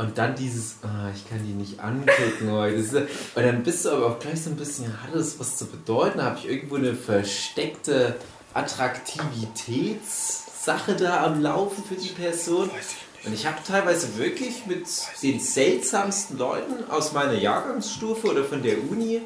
Und 0.00 0.16
dann 0.16 0.34
dieses, 0.34 0.76
ah, 0.82 1.10
ich 1.14 1.28
kann 1.28 1.46
die 1.46 1.52
nicht 1.52 1.80
angucken 1.80 2.50
heute. 2.50 3.06
Und 3.34 3.44
dann 3.44 3.62
bist 3.62 3.84
du 3.84 3.90
aber 3.90 4.06
auch 4.06 4.18
gleich 4.18 4.42
so 4.42 4.48
ein 4.48 4.56
bisschen, 4.56 4.86
hat 5.02 5.14
das 5.14 5.38
was 5.38 5.58
zu 5.58 5.66
bedeuten? 5.66 6.22
Habe 6.22 6.38
ich 6.38 6.48
irgendwo 6.48 6.76
eine 6.76 6.94
versteckte 6.94 8.16
Attraktivitätssache 8.54 10.96
da 10.96 11.26
am 11.26 11.42
Laufen 11.42 11.84
für 11.84 11.96
die 11.96 12.08
Person? 12.08 12.70
Und 13.26 13.34
ich 13.34 13.44
habe 13.44 13.58
teilweise 13.66 14.16
wirklich 14.16 14.64
mit 14.64 14.86
den 15.22 15.38
seltsamsten 15.38 16.38
Leuten 16.38 16.90
aus 16.90 17.12
meiner 17.12 17.34
Jahrgangsstufe 17.34 18.28
oder 18.28 18.44
von 18.44 18.62
der 18.62 18.78
Uni 18.78 19.20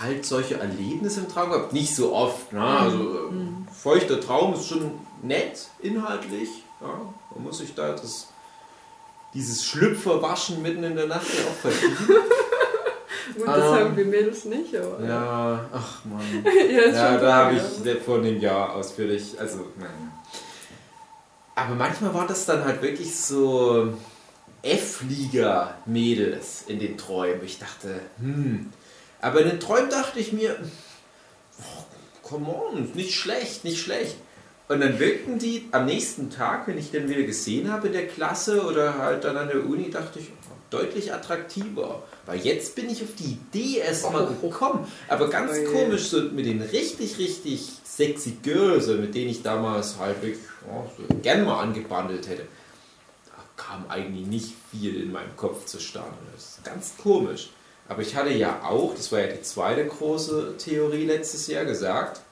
halt 0.00 0.26
solche 0.26 0.58
Erlebnisse 0.58 1.20
im 1.20 1.28
Traum 1.28 1.50
gehabt. 1.50 1.72
Nicht 1.72 1.94
so 1.94 2.12
oft. 2.12 2.52
Ne? 2.52 2.60
Also 2.60 2.98
äh, 2.98 3.30
feuchter 3.72 4.20
Traum 4.20 4.54
ist 4.54 4.66
schon 4.66 4.90
nett, 5.22 5.68
inhaltlich. 5.80 6.48
Ja? 6.80 6.88
Man 7.36 7.44
muss 7.44 7.58
sich 7.58 7.72
da 7.76 7.92
das, 7.92 8.30
dieses 9.34 9.64
Schlüpferwaschen 9.66 10.62
mitten 10.62 10.84
in 10.84 10.96
der 10.96 11.06
Nacht 11.06 11.26
ja 11.26 11.44
auch 11.50 11.54
verdienen. 11.70 11.96
Gut, 13.36 13.36
das 13.46 13.56
Ähm, 13.58 13.62
haben 13.74 13.96
wir 13.96 14.04
Mädels 14.04 14.44
nicht, 14.44 14.74
aber. 14.76 15.04
ja, 15.04 15.64
ach 15.72 16.04
man. 16.04 16.20
ja, 16.72 16.88
Ja, 16.88 17.16
da 17.18 17.34
habe 17.46 17.56
ich 17.56 17.62
vor 18.02 18.18
einem 18.18 18.38
Jahr 18.40 18.74
ausführlich, 18.74 19.38
also 19.38 19.58
naja. 19.78 19.90
Aber 21.56 21.74
manchmal 21.74 22.12
war 22.14 22.26
das 22.26 22.46
dann 22.46 22.64
halt 22.64 22.82
wirklich 22.82 23.14
so 23.16 23.92
F-Liga-Mädels 24.62 26.64
in 26.66 26.80
den 26.80 26.98
Träumen. 26.98 27.44
Ich 27.44 27.58
dachte, 27.58 28.00
hm. 28.18 28.72
Aber 29.20 29.40
in 29.40 29.48
den 29.48 29.60
Träumen 29.60 29.88
dachte 29.90 30.18
ich 30.18 30.32
mir, 30.32 30.56
oh, 31.60 31.84
come 32.22 32.46
on, 32.48 32.90
nicht 32.94 33.14
schlecht, 33.14 33.64
nicht 33.64 33.80
schlecht. 33.80 34.16
Und 34.66 34.80
dann 34.80 34.98
wirkten 34.98 35.38
die 35.38 35.68
am 35.72 35.84
nächsten 35.84 36.30
Tag, 36.30 36.66
wenn 36.66 36.78
ich 36.78 36.90
den 36.90 37.08
wieder 37.08 37.22
gesehen 37.22 37.70
habe 37.70 37.88
in 37.88 37.92
der 37.92 38.06
Klasse 38.06 38.64
oder 38.64 38.96
halt 38.96 39.24
dann 39.24 39.36
an 39.36 39.48
der 39.48 39.64
Uni, 39.64 39.90
dachte 39.90 40.18
ich, 40.18 40.30
oh, 40.50 40.54
deutlich 40.70 41.12
attraktiver. 41.12 42.02
Weil 42.24 42.40
jetzt 42.40 42.74
bin 42.74 42.88
ich 42.88 43.02
auf 43.02 43.14
die 43.18 43.32
Idee 43.32 43.80
erstmal 43.80 44.26
gekommen. 44.26 44.86
Aber 45.08 45.28
ganz 45.28 45.52
Oh 45.52 45.70
komisch, 45.70 46.08
so 46.08 46.22
mit 46.22 46.46
den 46.46 46.62
richtig, 46.62 47.18
richtig 47.18 47.72
sexy 47.84 48.38
Girls, 48.42 48.86
mit 48.86 49.14
denen 49.14 49.30
ich 49.30 49.42
damals 49.42 49.98
halt 49.98 50.22
wirklich 50.22 50.42
ja, 50.66 50.90
so 50.96 51.14
gern 51.16 51.44
mal 51.44 51.60
angebandelt 51.60 52.26
hätte, 52.26 52.46
da 53.26 53.62
kam 53.62 53.84
eigentlich 53.90 54.26
nicht 54.26 54.54
viel 54.70 55.02
in 55.02 55.12
meinem 55.12 55.36
Kopf 55.36 55.66
zustande. 55.66 56.16
Das 56.34 56.44
ist 56.44 56.64
ganz 56.64 56.94
komisch. 56.96 57.50
Aber 57.86 58.00
ich 58.00 58.16
hatte 58.16 58.32
ja 58.32 58.62
auch, 58.64 58.94
das 58.94 59.12
war 59.12 59.20
ja 59.20 59.26
die 59.26 59.42
zweite 59.42 59.86
große 59.86 60.54
Theorie 60.56 61.04
letztes 61.04 61.46
Jahr 61.48 61.66
gesagt, 61.66 62.22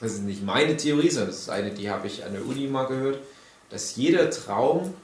das 0.00 0.12
ist 0.12 0.22
nicht 0.22 0.42
meine 0.44 0.76
Theorie, 0.76 1.10
sondern 1.10 1.30
das 1.30 1.40
ist 1.40 1.50
eine, 1.50 1.70
die 1.70 1.90
habe 1.90 2.06
ich 2.06 2.24
an 2.24 2.32
der 2.32 2.46
Uni 2.46 2.66
mal 2.66 2.86
gehört, 2.86 3.18
dass 3.68 3.96
jeder 3.96 4.30
Traum 4.30 4.94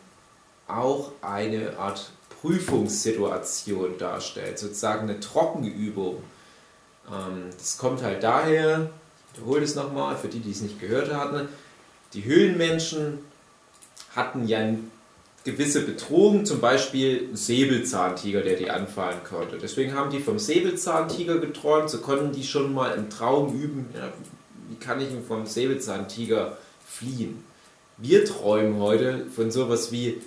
auch 0.67 1.13
eine 1.21 1.79
Art 1.79 2.11
Prüfungssituation 2.41 3.99
darstellt, 3.99 4.59
sozusagen 4.59 5.09
eine 5.09 5.21
Trockenübung. 5.21 6.23
Ähm, 7.09 7.51
das 7.59 7.79
kommt 7.79 8.03
halt 8.03 8.23
daher, 8.23 8.91
ich 9.33 9.41
wiederhole 9.41 9.63
es 9.63 9.75
nochmal, 9.75 10.17
für 10.17 10.29
die, 10.29 10.41
die 10.41 10.51
es 10.51 10.61
nicht 10.61 10.81
gehört 10.81 11.13
hatten, 11.13 11.49
die 12.15 12.25
Höhlenmenschen 12.25 13.19
hatten 14.15 14.49
ja 14.49 14.75
gewisse 15.45 15.83
Bedrohungen, 15.83 16.45
zum 16.45 16.61
Beispiel 16.61 17.29
ein 17.31 17.37
Säbelzahntiger, 17.37 18.41
der 18.41 18.57
die 18.57 18.71
anfallen 18.71 19.21
konnte. 19.29 19.59
Deswegen 19.59 19.95
haben 19.95 20.11
die 20.11 20.19
vom 20.19 20.39
Säbelzahntiger 20.39 21.39
geträumt, 21.39 21.91
so 21.91 21.99
konnten 21.99 22.33
die 22.33 22.45
schon 22.45 22.75
mal 22.75 22.95
im 22.97 23.11
Traum 23.11 23.55
üben, 23.55 23.89
wie 24.69 24.77
kann 24.77 25.01
ich 25.01 25.09
denn 25.09 25.25
vom 25.25 25.47
Säbelzahntiger 25.47 26.57
fliehen. 26.87 27.45
Wir 27.99 28.25
träumen 28.25 28.79
heute 28.81 29.27
von 29.35 29.51
sowas 29.51 29.93
wie 29.93 30.21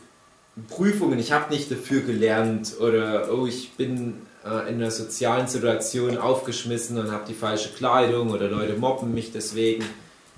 Prüfungen, 0.70 1.20
ich 1.20 1.32
habe 1.32 1.54
nicht 1.54 1.72
dafür 1.72 2.02
gelernt 2.02 2.76
oder 2.80 3.30
oh, 3.32 3.46
ich 3.46 3.74
bin 3.74 4.22
äh, 4.44 4.70
in 4.70 4.76
einer 4.76 4.92
sozialen 4.92 5.48
Situation 5.48 6.18
aufgeschmissen 6.18 6.98
und 6.98 7.12
habe 7.12 7.26
die 7.28 7.34
falsche 7.34 7.70
Kleidung 7.70 8.32
oder 8.32 8.50
Leute 8.50 8.74
mobben 8.74 9.14
mich 9.14 9.32
deswegen. 9.32 9.86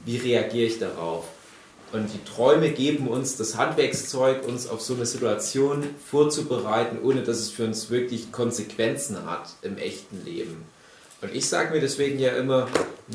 Wie 0.06 0.18
reagiere 0.18 0.68
ich 0.68 0.80
darauf? 0.80 1.26
Und 1.92 2.08
die 2.14 2.24
Träume 2.24 2.72
geben 2.72 3.08
uns 3.08 3.36
das 3.36 3.58
Handwerkszeug, 3.58 4.48
uns 4.48 4.68
auf 4.68 4.82
so 4.82 4.96
eine 4.96 5.06
Situation 5.06 5.84
vorzubereiten, 6.10 7.00
ohne 7.04 7.22
dass 7.22 7.40
es 7.40 7.50
für 7.50 7.66
uns 7.66 7.90
wirklich 7.90 8.32
Konsequenzen 8.32 9.26
hat 9.26 9.50
im 9.62 9.78
echten 9.78 10.24
Leben. 10.24 10.64
Und 11.22 11.36
ich 11.36 11.48
sage 11.48 11.74
mir 11.74 11.82
deswegen 11.82 12.18
ja 12.18 12.32
immer, 12.32 12.68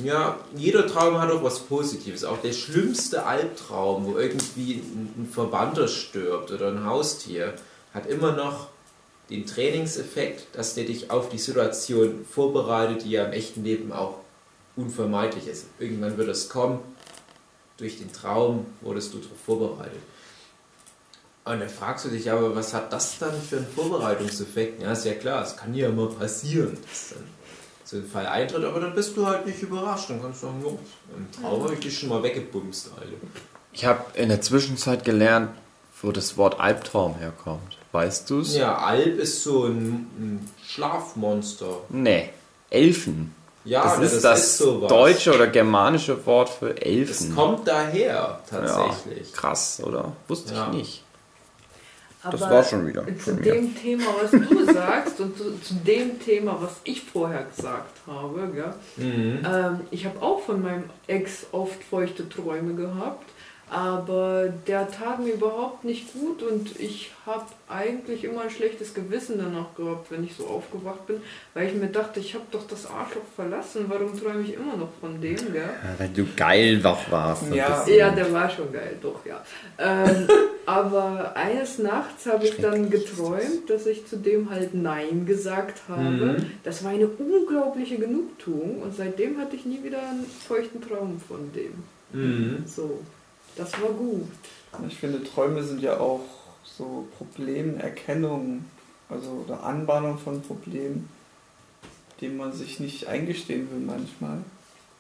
ja, 0.03 0.39
jeder 0.57 0.87
Traum 0.87 1.19
hat 1.19 1.31
auch 1.31 1.43
was 1.43 1.61
Positives. 1.61 2.25
Auch 2.25 2.39
der 2.39 2.53
schlimmste 2.53 3.27
Albtraum, 3.27 4.07
wo 4.07 4.19
irgendwie 4.19 4.75
ein 4.75 5.29
Verwandter 5.31 5.89
stirbt 5.89 6.51
oder 6.51 6.69
ein 6.69 6.85
Haustier, 6.85 7.55
hat 7.95 8.07
immer 8.07 8.33
noch 8.33 8.69
den 9.31 9.47
Trainingseffekt, 9.47 10.55
dass 10.55 10.75
der 10.75 10.85
dich 10.85 11.11
auf 11.11 11.29
die 11.29 11.39
Situation 11.39 12.25
vorbereitet, 12.31 13.05
die 13.05 13.11
ja 13.11 13.25
im 13.25 13.33
echten 13.33 13.65
Leben 13.65 13.93
auch 13.93 14.19
unvermeidlich 14.77 15.49
ist. 15.49 15.67
Irgendwann 15.79 16.17
wird 16.17 16.29
es 16.29 16.49
kommen, 16.49 16.81
durch 17.77 17.99
den 17.99 18.13
Traum 18.13 18.67
wurdest 18.81 19.15
du 19.15 19.19
darauf 19.19 19.39
vorbereitet. 19.45 20.01
Und 21.45 21.61
dann 21.61 21.69
fragst 21.69 22.05
du 22.05 22.09
dich 22.09 22.31
aber, 22.31 22.57
was 22.57 22.75
hat 22.75 22.93
das 22.93 23.19
dann 23.19 23.41
für 23.41 23.59
einen 23.59 23.69
Vorbereitungseffekt? 23.69 24.83
Ja, 24.83 24.93
ist 24.93 25.05
ja 25.05 25.15
klar, 25.15 25.45
es 25.45 25.57
kann 25.57 25.75
ja 25.75 25.89
immer 25.89 26.09
passieren, 26.09 26.77
dass 26.83 27.11
dann 27.11 27.25
so 27.87 27.97
ein 27.97 28.05
Fall 28.07 28.27
eintritt, 28.27 28.65
aber 28.65 28.81
dann 28.81 28.95
bist 28.95 29.17
du 29.17 29.25
halt 29.27 29.47
nicht 29.47 29.63
überrascht. 29.63 30.11
Dann 30.11 30.21
kannst 30.21 30.43
du 30.43 30.47
sagen, 30.47 30.61
jo, 30.63 30.79
im 31.17 31.31
Traum 31.33 31.63
habe 31.63 31.75
ich 31.75 31.81
dich 31.81 31.99
schon 31.99 32.09
mal 32.09 32.23
weggebumst, 32.23 32.91
Alter. 32.99 33.13
Ich 33.73 33.85
habe 33.85 34.01
in 34.15 34.29
der 34.29 34.41
Zwischenzeit 34.43 35.05
gelernt, 35.05 35.51
wo 36.03 36.11
das 36.13 36.37
Wort 36.37 36.59
Albtraum 36.61 37.15
herkommt. 37.17 37.79
Weißt 37.93 38.29
du's? 38.29 38.55
Ja, 38.57 38.77
Alp 38.79 39.19
ist 39.19 39.43
so 39.43 39.65
ein, 39.65 40.07
ein 40.19 40.51
Schlafmonster. 40.67 41.69
Nee. 41.89 42.31
Elfen. 42.71 43.35
Ja, 43.65 43.83
das 43.85 43.99
ne, 43.99 44.05
ist 44.07 44.23
das 44.25 44.59
sowas. 44.59 44.89
deutsche 44.89 45.35
oder 45.35 45.47
germanische 45.49 46.25
Wort 46.27 46.49
für 46.49 46.77
Es 46.77 46.83
Elfen. 46.87 47.35
kommt 47.35 47.67
daher, 47.67 48.07
ja, 48.07 48.41
tatsächlich. 48.49 49.33
krass, 49.33 49.81
oder? 49.85 50.13
Wusste 50.29 50.55
Ja. 50.55 50.69
ich 50.71 50.77
nicht. 50.77 51.03
Aber 52.27 52.39
Das 52.39 52.51
war 52.51 52.63
schon 52.65 52.87
wieder 52.87 53.07
Zu 53.07 53.13
von 53.15 53.35
mir. 53.37 53.53
dem 53.53 53.75
Thema, 53.77 54.05
was 54.21 54.31
du 54.31 54.65
sagst 54.73 55.21
und 55.21 55.37
zu, 55.37 55.59
zu 55.61 55.75
dem 55.75 56.19
Thema, 56.21 56.59
was 56.61 56.81
ich 56.85 57.03
vorher 57.03 57.45
gesagt 57.45 58.01
habe, 58.07 58.49
gell? 58.53 58.75
Mhm. 58.97 59.39
Ähm, 59.47 59.81
ich 59.91 60.05
habe 60.07 60.21
auch 60.23 60.41
von 60.41 60.63
meinem 60.63 60.85
Ex 61.07 61.47
oft 61.53 61.83
feuchte 61.85 62.29
Träume 62.29 62.75
gehabt, 62.75 63.31
Aber 63.69 64.49
der 64.69 64.89
tat 64.89 65.19
mir 65.19 65.33
überhaupt 65.33 65.85
nicht 65.85 66.13
gut 66.13 66.41
und 66.43 66.79
ich 66.79 67.11
habe 67.27 67.47
eigentlich 67.69 68.23
immer 68.23 68.43
ein 68.43 68.51
schlechtes 68.51 68.95
Gewissen 68.95 69.39
danach 69.39 69.75
gehabt, 69.75 70.09
wenn 70.13 70.23
ich 70.23 70.37
so 70.37 70.47
aufgewacht 70.47 71.05
bin, 71.09 71.21
weil 71.53 71.67
ich 71.67 71.75
mir 71.75 71.89
dachte, 71.89 72.21
ich 72.21 72.35
habe 72.35 72.45
doch 72.53 72.65
das 72.69 72.87
Arschloch 72.87 73.25
verlassen, 73.35 73.87
warum 73.89 74.17
träume 74.17 74.43
ich 74.43 74.55
immer 74.55 74.77
noch 74.77 74.91
von 75.01 75.21
dem, 75.21 75.37
gell? 75.53 75.65
Ja, 75.83 75.99
weil 75.99 76.11
du 76.11 76.25
geil 76.37 76.79
wach 76.85 77.11
warst. 77.11 77.53
Ja. 77.53 77.85
Ja, 77.89 78.11
der 78.11 78.33
war 78.33 78.49
schon 78.49 78.73
geil, 78.73 78.99
doch, 79.03 79.27
ja. 79.27 79.43
Ähm, 79.79 80.29
aber 80.67 81.35
eines 81.35 81.79
Nachts 81.79 82.27
habe 82.27 82.45
ich 82.45 82.57
dann 82.59 82.89
geträumt, 82.89 83.69
dass 83.69 83.87
ich 83.87 84.07
zu 84.07 84.17
dem 84.17 84.49
halt 84.49 84.75
Nein 84.75 85.27
gesagt 85.27 85.83
habe. 85.89 86.03
Mhm. 86.03 86.51
Das 86.63 86.85
war 86.85 86.93
eine 86.93 87.09
unglaubliche 87.09 87.99
Genugtuung 87.99 88.81
und 88.83 88.95
seitdem 88.95 89.39
hatte 89.39 89.57
ich 89.57 89.67
nie 89.67 89.83
wieder 89.83 89.99
einen 89.99 90.25
feuchten 90.25 90.81
Traum 90.81 91.21
von 91.21 91.51
dem. 91.53 91.83
Mhm. 92.13 92.65
So, 92.67 93.01
das 93.57 93.73
war 93.81 93.91
gut. 93.91 94.29
Ich 94.89 94.97
finde, 94.97 95.25
Träume 95.25 95.63
sind 95.63 95.81
ja 95.81 95.99
auch 95.99 96.21
so 96.65 97.07
Problemerkennung, 97.17 98.65
also 99.09 99.45
oder 99.47 99.63
Anbahnung 99.63 100.19
von 100.19 100.43
Problemen, 100.43 101.09
die 102.21 102.29
man 102.29 102.53
sich 102.53 102.81
nicht 102.81 103.07
eingestehen 103.07 103.71
will 103.71 103.81
manchmal. 103.81 104.39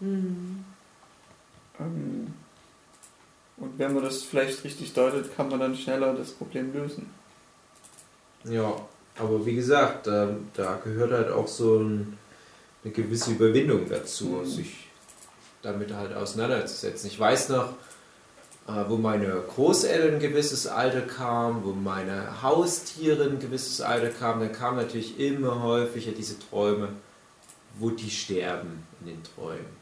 Hm. 0.00 0.64
Ähm, 1.80 2.34
Und 3.58 3.78
wenn 3.78 3.94
man 3.94 4.04
das 4.04 4.22
vielleicht 4.22 4.64
richtig 4.64 4.92
deutet, 4.92 5.34
kann 5.34 5.48
man 5.48 5.60
dann 5.60 5.76
schneller 5.76 6.14
das 6.14 6.30
Problem 6.30 6.72
lösen. 6.74 7.08
Ja, 8.44 8.74
aber 9.18 9.44
wie 9.46 9.54
gesagt, 9.54 10.06
da, 10.06 10.36
da 10.54 10.78
gehört 10.84 11.12
halt 11.12 11.30
auch 11.30 11.48
so 11.48 11.78
ein, 11.78 12.18
eine 12.84 12.92
gewisse 12.92 13.32
Überwindung 13.32 13.88
dazu, 13.88 14.26
Mhm. 14.26 14.44
sich 14.46 14.88
damit 15.62 15.92
halt 15.92 16.14
auseinanderzusetzen. 16.14 17.08
Ich 17.10 17.18
weiß 17.18 17.48
noch, 17.48 17.72
wo 18.66 18.96
meine 18.96 19.42
Großeltern 19.54 20.14
ein 20.14 20.20
gewisses 20.20 20.66
Alter 20.66 21.02
kamen, 21.02 21.64
wo 21.64 21.72
meine 21.72 22.42
Haustiere 22.42 23.24
ein 23.24 23.38
gewisses 23.38 23.80
Alter 23.80 24.08
kamen, 24.08 24.40
dann 24.40 24.52
kamen 24.52 24.78
natürlich 24.78 25.20
immer 25.20 25.62
häufiger 25.62 26.10
diese 26.10 26.38
Träume, 26.38 26.88
wo 27.78 27.90
die 27.90 28.10
sterben 28.10 28.84
in 29.00 29.06
den 29.06 29.22
Träumen. 29.22 29.76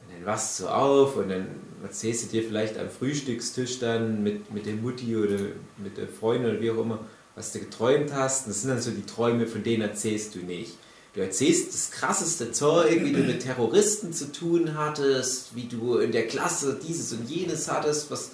Und 0.00 0.14
dann 0.14 0.26
wachst 0.26 0.60
du 0.60 0.68
auf 0.68 1.16
und 1.16 1.28
dann 1.28 1.46
erzählst 1.82 2.24
du 2.24 2.28
dir 2.28 2.42
vielleicht 2.42 2.78
am 2.78 2.88
Frühstückstisch 2.88 3.80
dann 3.80 4.22
mit, 4.22 4.52
mit 4.52 4.64
der 4.64 4.74
Mutti 4.74 5.14
oder 5.14 5.38
mit 5.76 5.98
der 5.98 6.08
Freundin 6.08 6.52
oder 6.52 6.60
wie 6.60 6.70
auch 6.70 6.78
immer, 6.78 7.00
was 7.34 7.52
du 7.52 7.58
geträumt 7.58 8.14
hast. 8.14 8.46
Und 8.46 8.50
das 8.50 8.62
sind 8.62 8.70
dann 8.70 8.80
so 8.80 8.92
die 8.92 9.04
Träume, 9.04 9.46
von 9.46 9.62
denen 9.62 9.82
erzählst 9.82 10.34
du 10.34 10.38
nicht. 10.38 10.78
Du 11.14 11.20
erzählst 11.20 11.74
das 11.74 11.90
krasseste 11.90 12.52
Zeug, 12.52 13.04
wie 13.04 13.12
du 13.12 13.18
mit 13.18 13.42
Terroristen 13.42 14.14
zu 14.14 14.32
tun 14.32 14.76
hattest, 14.78 15.54
wie 15.54 15.64
du 15.64 15.98
in 15.98 16.10
der 16.10 16.26
Klasse 16.26 16.80
dieses 16.82 17.12
und 17.12 17.28
jenes 17.28 17.70
hattest, 17.70 18.10
was 18.10 18.30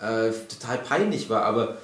äh, 0.00 0.30
total 0.48 0.78
peinlich 0.78 1.28
war, 1.28 1.44
aber 1.44 1.78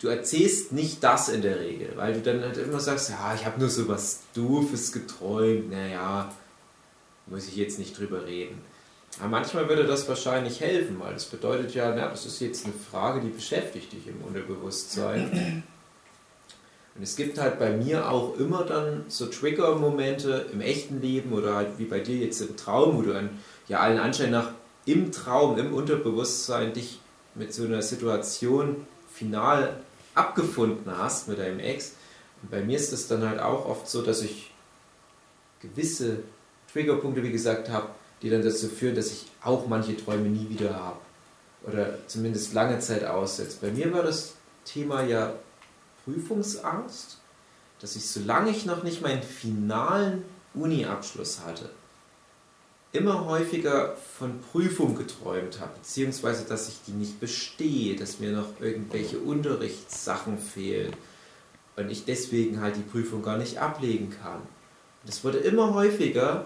du 0.00 0.08
erzählst 0.08 0.72
nicht 0.72 1.04
das 1.04 1.28
in 1.28 1.42
der 1.42 1.60
Regel, 1.60 1.92
weil 1.94 2.14
du 2.14 2.20
dann 2.22 2.42
halt 2.42 2.56
immer 2.56 2.80
sagst, 2.80 3.10
ja, 3.10 3.34
ich 3.34 3.46
habe 3.46 3.60
nur 3.60 3.68
so 3.68 3.86
was 3.86 4.20
Doofes 4.34 4.90
geträumt, 4.90 5.70
naja, 5.70 6.32
muss 7.26 7.46
ich 7.46 7.54
jetzt 7.54 7.78
nicht 7.78 7.96
drüber 7.96 8.26
reden. 8.26 8.60
Aber 9.20 9.28
manchmal 9.28 9.68
würde 9.68 9.84
das 9.84 10.08
wahrscheinlich 10.08 10.60
helfen, 10.60 10.98
weil 10.98 11.12
das 11.12 11.26
bedeutet 11.26 11.72
ja, 11.74 11.94
na, 11.94 12.08
das 12.08 12.26
ist 12.26 12.40
jetzt 12.40 12.64
eine 12.64 12.74
Frage, 12.74 13.20
die 13.20 13.28
beschäftigt 13.28 13.92
dich 13.92 14.08
im 14.08 14.22
Unterbewusstsein. 14.22 15.62
Und 16.94 17.02
es 17.02 17.16
gibt 17.16 17.38
halt 17.38 17.58
bei 17.58 17.70
mir 17.70 18.10
auch 18.10 18.36
immer 18.36 18.64
dann 18.64 19.04
so 19.08 19.26
Trigger-Momente 19.26 20.46
im 20.52 20.60
echten 20.60 21.00
Leben 21.00 21.32
oder 21.32 21.54
halt 21.54 21.78
wie 21.78 21.86
bei 21.86 22.00
dir 22.00 22.16
jetzt 22.16 22.40
im 22.42 22.56
Traum, 22.56 22.98
wo 22.98 23.02
du 23.02 23.16
an, 23.16 23.30
ja 23.68 23.80
allen 23.80 23.98
Anschein 23.98 24.30
nach 24.30 24.50
im 24.84 25.12
Traum, 25.12 25.58
im 25.58 25.72
Unterbewusstsein 25.72 26.72
dich 26.72 27.00
mit 27.34 27.54
so 27.54 27.64
einer 27.64 27.82
Situation 27.82 28.86
final 29.12 29.76
abgefunden 30.14 30.96
hast 30.96 31.28
mit 31.28 31.38
deinem 31.38 31.60
Ex. 31.60 31.92
Und 32.42 32.50
bei 32.50 32.60
mir 32.60 32.76
ist 32.76 32.92
es 32.92 33.08
dann 33.08 33.26
halt 33.26 33.40
auch 33.40 33.66
oft 33.66 33.88
so, 33.88 34.02
dass 34.02 34.22
ich 34.22 34.50
gewisse 35.60 36.18
Triggerpunkte, 36.72 37.22
wie 37.22 37.32
gesagt, 37.32 37.70
habe, 37.70 37.88
die 38.20 38.28
dann 38.28 38.42
dazu 38.42 38.68
führen, 38.68 38.94
dass 38.94 39.12
ich 39.12 39.26
auch 39.42 39.66
manche 39.66 39.96
Träume 39.96 40.28
nie 40.28 40.48
wieder 40.48 40.74
habe. 40.74 40.98
Oder 41.66 41.98
zumindest 42.08 42.54
lange 42.54 42.80
Zeit 42.80 43.04
aussetze. 43.04 43.58
Bei 43.60 43.70
mir 43.70 43.92
war 43.92 44.02
das 44.02 44.34
Thema 44.64 45.02
ja 45.02 45.32
Prüfungsangst, 46.04 47.18
dass 47.80 47.96
ich, 47.96 48.08
solange 48.08 48.50
ich 48.50 48.66
noch 48.66 48.82
nicht 48.82 49.02
meinen 49.02 49.22
finalen 49.22 50.24
Uni-Abschluss 50.54 51.40
hatte, 51.44 51.70
immer 52.92 53.24
häufiger 53.24 53.96
von 54.18 54.40
Prüfung 54.40 54.94
geträumt 54.94 55.60
habe, 55.60 55.72
beziehungsweise 55.78 56.44
dass 56.44 56.68
ich 56.68 56.80
die 56.86 56.92
nicht 56.92 57.20
bestehe, 57.20 57.96
dass 57.96 58.20
mir 58.20 58.32
noch 58.32 58.60
irgendwelche 58.60 59.18
Unterrichtssachen 59.18 60.38
fehlen 60.38 60.94
und 61.76 61.90
ich 61.90 62.04
deswegen 62.04 62.60
halt 62.60 62.76
die 62.76 62.82
Prüfung 62.82 63.22
gar 63.22 63.38
nicht 63.38 63.58
ablegen 63.58 64.10
kann. 64.10 64.40
Und 64.40 65.08
das 65.08 65.24
wurde 65.24 65.38
immer 65.38 65.72
häufiger, 65.72 66.44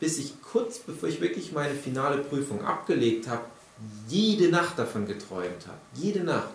bis 0.00 0.18
ich 0.18 0.34
kurz 0.42 0.78
bevor 0.78 1.08
ich 1.08 1.20
wirklich 1.20 1.52
meine 1.52 1.74
finale 1.74 2.18
Prüfung 2.18 2.64
abgelegt 2.64 3.28
habe, 3.28 3.44
jede 4.08 4.48
Nacht 4.48 4.78
davon 4.78 5.06
geträumt 5.06 5.66
habe. 5.66 5.78
Jede 5.94 6.24
Nacht. 6.24 6.50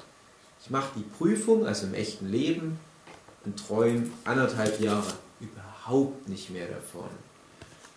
Ich 0.61 0.69
mache 0.69 0.91
die 0.95 1.03
Prüfung, 1.03 1.65
also 1.65 1.87
im 1.87 1.93
echten 1.93 2.29
Leben, 2.29 2.79
und 3.45 3.57
träume 3.57 4.09
anderthalb 4.25 4.79
Jahre 4.81 5.13
überhaupt 5.39 6.27
nicht 6.27 6.49
mehr 6.49 6.67
davon. 6.67 7.09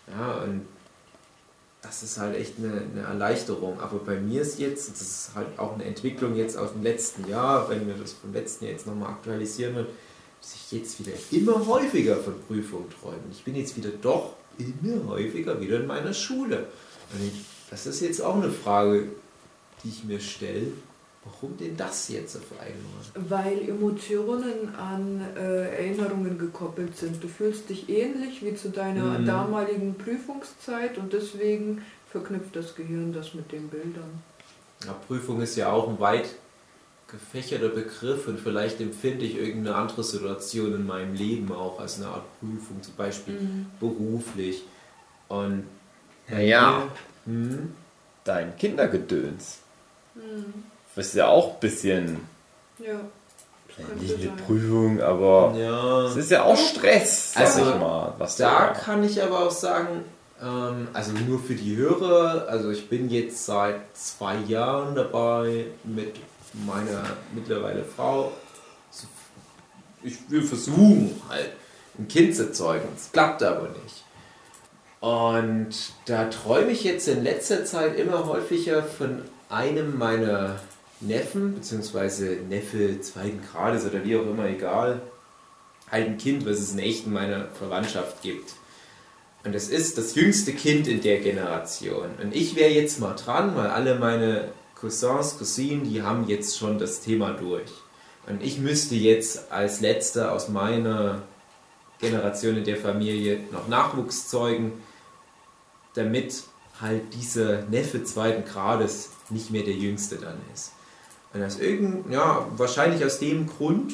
Ja, 0.07 0.43
und 0.43 0.65
das 1.81 2.01
ist 2.01 2.17
halt 2.17 2.37
echt 2.37 2.53
eine, 2.57 2.81
eine 2.81 3.01
Erleichterung. 3.01 3.79
Aber 3.81 3.99
bei 3.99 4.19
mir 4.19 4.41
ist 4.41 4.57
jetzt, 4.59 4.89
das 4.89 5.01
ist 5.01 5.31
halt 5.35 5.59
auch 5.59 5.73
eine 5.73 5.83
Entwicklung 5.83 6.35
jetzt 6.35 6.57
aus 6.57 6.71
dem 6.71 6.83
letzten 6.83 7.27
Jahr, 7.27 7.69
wenn 7.69 7.87
wir 7.87 7.95
das 7.95 8.13
vom 8.13 8.31
letzten 8.31 8.65
Jahr 8.65 8.73
jetzt 8.73 8.87
nochmal 8.87 9.09
aktualisieren 9.09 9.85
dass 10.43 10.55
ich 10.55 10.77
jetzt 10.77 10.99
wieder 10.99 11.13
immer 11.31 11.65
häufiger 11.65 12.17
von 12.17 12.33
Prüfungen 12.47 12.89
träume. 12.89 13.21
Ich 13.31 13.43
bin 13.45 13.55
jetzt 13.55 13.77
wieder 13.77 13.91
doch 14.01 14.33
immer 14.57 15.07
häufiger 15.07 15.59
wieder 15.61 15.79
in 15.79 15.87
meiner 15.87 16.13
Schule. 16.13 16.67
Und 17.13 17.25
ich, 17.25 17.45
das 17.69 17.85
ist 17.85 18.01
jetzt 18.01 18.21
auch 18.21 18.35
eine 18.35 18.51
Frage, 18.51 19.07
die 19.81 19.89
ich 19.89 20.03
mir 20.03 20.19
stelle. 20.19 20.67
Warum 21.25 21.55
denn 21.57 21.77
das 21.77 22.09
jetzt 22.09 22.35
auf 22.35 22.43
einmal? 22.59 23.29
Weil 23.29 23.69
Emotionen 23.69 24.75
an 24.75 25.21
äh, 25.37 25.69
Erinnerungen 25.77 26.37
gekoppelt 26.37 26.97
sind. 26.97 27.23
Du 27.23 27.27
fühlst 27.29 27.69
dich 27.69 27.87
ähnlich 27.89 28.43
wie 28.43 28.55
zu 28.55 28.69
deiner 28.69 29.19
Mhm. 29.19 29.25
damaligen 29.25 29.95
Prüfungszeit 29.95 30.97
und 30.97 31.13
deswegen 31.13 31.83
verknüpft 32.11 32.55
das 32.55 32.75
Gehirn 32.75 33.13
das 33.13 33.33
mit 33.33 33.51
den 33.51 33.69
Bildern. 33.69 34.21
Ja, 34.85 34.93
Prüfung 35.07 35.41
ist 35.41 35.55
ja 35.55 35.71
auch 35.71 35.87
ein 35.87 35.99
weit 35.99 36.29
gefächerter 37.07 37.69
Begriff 37.69 38.27
und 38.27 38.39
vielleicht 38.39 38.81
empfinde 38.81 39.23
ich 39.25 39.37
irgendeine 39.37 39.75
andere 39.77 40.03
Situation 40.03 40.73
in 40.73 40.85
meinem 40.85 41.13
Leben 41.13 41.51
auch 41.53 41.79
als 41.79 41.97
eine 41.97 42.07
Art 42.07 42.25
Prüfung, 42.39 42.81
zum 42.81 42.95
Beispiel 42.95 43.37
beruflich. 43.79 44.63
Und 45.29 45.63
Naja, 46.27 46.87
hm, 47.25 47.73
dein 48.23 48.55
Kindergedöns. 48.57 49.59
Hm. 50.15 50.63
Das 50.95 51.07
ist 51.07 51.15
ja 51.15 51.27
auch 51.27 51.53
ein 51.55 51.59
bisschen, 51.59 52.27
Ja. 52.79 52.99
nicht 53.99 54.15
eine. 54.15 54.27
Prüfung, 54.45 55.01
aber 55.01 55.55
ja, 55.57 56.05
es 56.05 56.15
ist 56.17 56.31
ja 56.31 56.43
auch 56.43 56.57
Stress, 56.57 57.33
sag 57.33 57.43
Also, 57.45 57.61
ich 57.71 57.75
mal. 57.79 58.13
Was 58.19 58.35
da 58.37 58.67
du, 58.73 58.79
kann 58.79 59.03
ich 59.03 59.21
aber 59.23 59.47
auch 59.47 59.51
sagen, 59.51 60.05
ähm, 60.41 60.87
also 60.93 61.11
nur 61.13 61.39
für 61.39 61.55
die 61.55 61.75
Hörer, 61.75 62.45
also 62.47 62.69
ich 62.69 62.89
bin 62.89 63.09
jetzt 63.09 63.45
seit 63.45 63.79
zwei 63.95 64.35
Jahren 64.47 64.93
dabei 64.95 65.65
mit 65.83 66.15
meiner 66.65 67.03
mittlerweile 67.33 67.83
Frau. 67.83 68.31
So- 68.91 69.07
Ich 70.03 70.29
will 70.29 70.43
versuchen 70.43 71.19
halt 71.29 71.49
ein 71.97 72.07
Kind 72.07 72.35
zu 72.35 72.51
zeugen, 72.51 72.87
es 72.95 73.11
klappt 73.11 73.41
aber 73.41 73.69
nicht. 73.83 74.03
Und 74.99 75.69
da 76.05 76.25
träume 76.25 76.71
ich 76.71 76.83
jetzt 76.83 77.07
in 77.07 77.23
letzter 77.23 77.65
Zeit 77.65 77.97
immer 77.97 78.25
häufiger 78.27 78.83
von 78.83 79.21
einem 79.49 79.97
meiner 79.97 80.59
Neffen, 81.03 81.55
beziehungsweise 81.55 82.37
Neffe 82.49 82.99
zweiten 83.01 83.41
Grades 83.41 83.85
oder 83.85 84.03
wie 84.03 84.15
auch 84.15 84.25
immer, 84.25 84.47
egal, 84.47 85.01
halt 85.91 86.07
ein 86.07 86.17
Kind, 86.17 86.45
was 86.45 86.59
es 86.59 86.73
in 86.73 86.79
echt 86.79 87.05
in 87.05 87.13
meiner 87.13 87.47
Verwandtschaft 87.49 88.21
gibt. 88.21 88.53
Und 89.43 89.53
es 89.53 89.69
ist 89.69 89.97
das 89.97 90.15
jüngste 90.15 90.53
Kind 90.53 90.87
in 90.87 91.01
der 91.01 91.19
Generation. 91.19 92.09
Und 92.21 92.33
ich 92.33 92.55
wäre 92.55 92.71
jetzt 92.71 92.99
mal 92.99 93.13
dran, 93.13 93.55
weil 93.55 93.67
alle 93.67 93.95
meine 93.95 94.49
Cousins, 94.75 95.37
Cousinen, 95.37 95.83
die 95.83 96.01
haben 96.01 96.27
jetzt 96.27 96.57
schon 96.57 96.79
das 96.79 97.01
Thema 97.01 97.31
durch. 97.31 97.69
Und 98.27 98.41
ich 98.41 98.57
müsste 98.57 98.95
jetzt 98.95 99.51
als 99.51 99.81
letzter 99.81 100.31
aus 100.31 100.47
meiner 100.47 101.23
Generation 101.99 102.57
in 102.57 102.63
der 102.63 102.77
Familie 102.77 103.41
noch 103.51 103.67
Nachwuchs 103.67 104.29
zeugen, 104.29 104.81
damit 105.93 106.43
halt 106.81 107.13
dieser 107.13 107.63
Neffe 107.63 108.03
zweiten 108.03 108.45
Grades 108.45 109.09
nicht 109.29 109.51
mehr 109.51 109.63
der 109.63 109.75
jüngste 109.75 110.15
dann 110.15 110.37
ist. 110.53 110.71
Und 111.33 111.43
aus 111.43 111.59
irgendein, 111.59 112.11
ja, 112.11 112.45
wahrscheinlich 112.57 113.03
aus 113.03 113.19
dem 113.19 113.47
Grund 113.47 113.93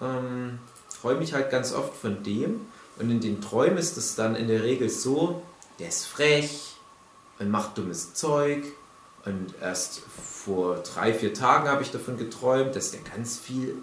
ähm, 0.00 0.58
träume 1.00 1.22
ich 1.22 1.32
halt 1.34 1.50
ganz 1.50 1.72
oft 1.72 1.96
von 1.96 2.22
dem. 2.22 2.60
Und 2.98 3.10
in 3.10 3.20
den 3.20 3.40
Träumen 3.40 3.78
ist 3.78 3.96
es 3.96 4.14
dann 4.14 4.36
in 4.36 4.48
der 4.48 4.62
Regel 4.62 4.90
so, 4.90 5.42
der 5.78 5.88
ist 5.88 6.06
frech 6.06 6.76
und 7.38 7.50
macht 7.50 7.78
dummes 7.78 8.14
Zeug 8.14 8.64
Und 9.24 9.54
erst 9.60 10.00
vor 10.00 10.76
drei, 10.78 11.14
vier 11.14 11.32
Tagen 11.32 11.68
habe 11.68 11.82
ich 11.82 11.90
davon 11.90 12.16
geträumt, 12.16 12.74
dass 12.74 12.90
der 12.90 13.00
ganz 13.00 13.38
viel 13.38 13.76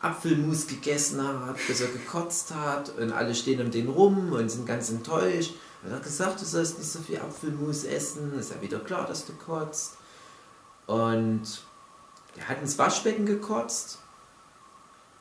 Apfelmus 0.00 0.66
gegessen 0.66 1.22
hat, 1.22 1.56
bis 1.66 1.80
er 1.80 1.88
gekotzt 1.88 2.54
hat 2.54 2.96
und 2.98 3.12
alle 3.12 3.34
stehen 3.34 3.60
um 3.60 3.70
den 3.70 3.88
rum 3.88 4.32
und 4.32 4.50
sind 4.50 4.66
ganz 4.66 4.90
enttäuscht. 4.90 5.54
Er 5.84 5.96
hat 5.96 6.04
gesagt, 6.04 6.40
du 6.40 6.44
sollst 6.44 6.78
nicht 6.78 6.90
so 6.90 7.00
viel 7.00 7.18
Apfelmus 7.18 7.84
essen, 7.84 8.38
ist 8.38 8.52
ja 8.52 8.60
wieder 8.60 8.78
klar, 8.78 9.06
dass 9.06 9.26
du 9.26 9.32
kotzt. 9.32 9.96
Und 10.86 11.62
er 12.36 12.48
hat 12.48 12.60
ins 12.60 12.78
Waschbecken 12.78 13.26
gekotzt 13.26 13.98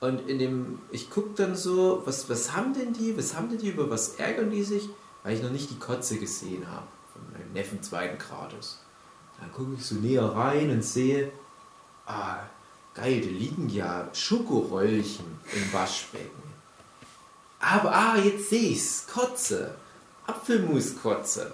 und 0.01 0.27
in 0.27 0.39
dem, 0.39 0.79
ich 0.89 1.09
gucke 1.09 1.31
dann 1.35 1.55
so, 1.55 2.01
was, 2.05 2.29
was 2.29 2.53
haben 2.55 2.73
denn 2.73 2.91
die, 2.93 3.15
was 3.17 3.35
haben 3.35 3.49
denn 3.49 3.59
die, 3.59 3.69
über 3.69 3.89
was 3.89 4.15
ärgern 4.15 4.49
die 4.49 4.63
sich, 4.63 4.89
weil 5.23 5.35
ich 5.35 5.43
noch 5.43 5.51
nicht 5.51 5.69
die 5.69 5.79
Kotze 5.79 6.17
gesehen 6.17 6.67
habe 6.67 6.87
von 7.13 7.21
meinem 7.31 7.53
Neffen 7.53 7.83
zweiten 7.83 8.17
Grades. 8.17 8.79
Dann 9.39 9.51
gucke 9.51 9.75
ich 9.75 9.85
so 9.85 9.95
näher 9.95 10.23
rein 10.23 10.71
und 10.71 10.83
sehe, 10.83 11.31
ah, 12.07 12.39
geil, 12.95 13.21
da 13.21 13.27
liegen 13.27 13.69
ja 13.69 14.09
Schokoröllchen 14.13 15.25
im 15.53 15.73
Waschbecken. 15.73 16.41
Aber, 17.59 17.93
ah, 17.93 18.17
jetzt 18.17 18.49
sehe 18.49 18.69
ich's, 18.69 19.05
Kotze, 19.05 19.75
Apfelmuskotze. 20.25 21.51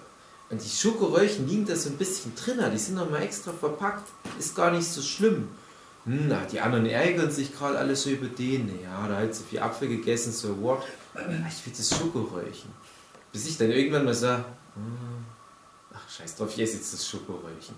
Und 0.50 0.64
die 0.64 0.70
Schokoröllchen 0.70 1.48
liegen 1.48 1.66
da 1.66 1.76
so 1.76 1.90
ein 1.90 1.98
bisschen 1.98 2.34
drin, 2.36 2.60
die 2.72 2.78
sind 2.78 2.96
nochmal 2.96 3.24
extra 3.24 3.52
verpackt, 3.52 4.08
ist 4.40 4.56
gar 4.56 4.72
nicht 4.72 4.88
so 4.88 5.02
schlimm. 5.02 5.50
Hm, 6.06 6.30
na, 6.30 6.46
die 6.46 6.62
anderen 6.62 6.86
ärgern 6.86 7.30
sich 7.30 7.54
gerade 7.54 7.78
alles 7.78 8.04
so 8.04 8.10
über 8.10 8.28
den. 8.28 8.72
Ja, 8.82 9.08
da 9.10 9.18
hat 9.18 9.36
so 9.36 9.44
viel 9.44 9.60
Apfel 9.60 9.90
gegessen, 9.90 10.32
so 10.32 10.62
what? 10.62 10.84
Ich 11.16 11.66
will 11.66 11.74
das 11.76 11.90
Schokoröllchen. 11.90 12.72
Bis 13.34 13.46
ich 13.46 13.58
dann 13.58 13.72
irgendwann 13.72 14.06
mal 14.06 14.14
sage, 14.14 14.46
hm, 14.76 15.26
ach 15.94 16.10
scheiß 16.10 16.36
drauf, 16.36 16.50
ich 16.56 16.64
esse 16.64 16.78
jetzt 16.78 16.94
das 16.94 17.06
Schokoröllchen. 17.06 17.76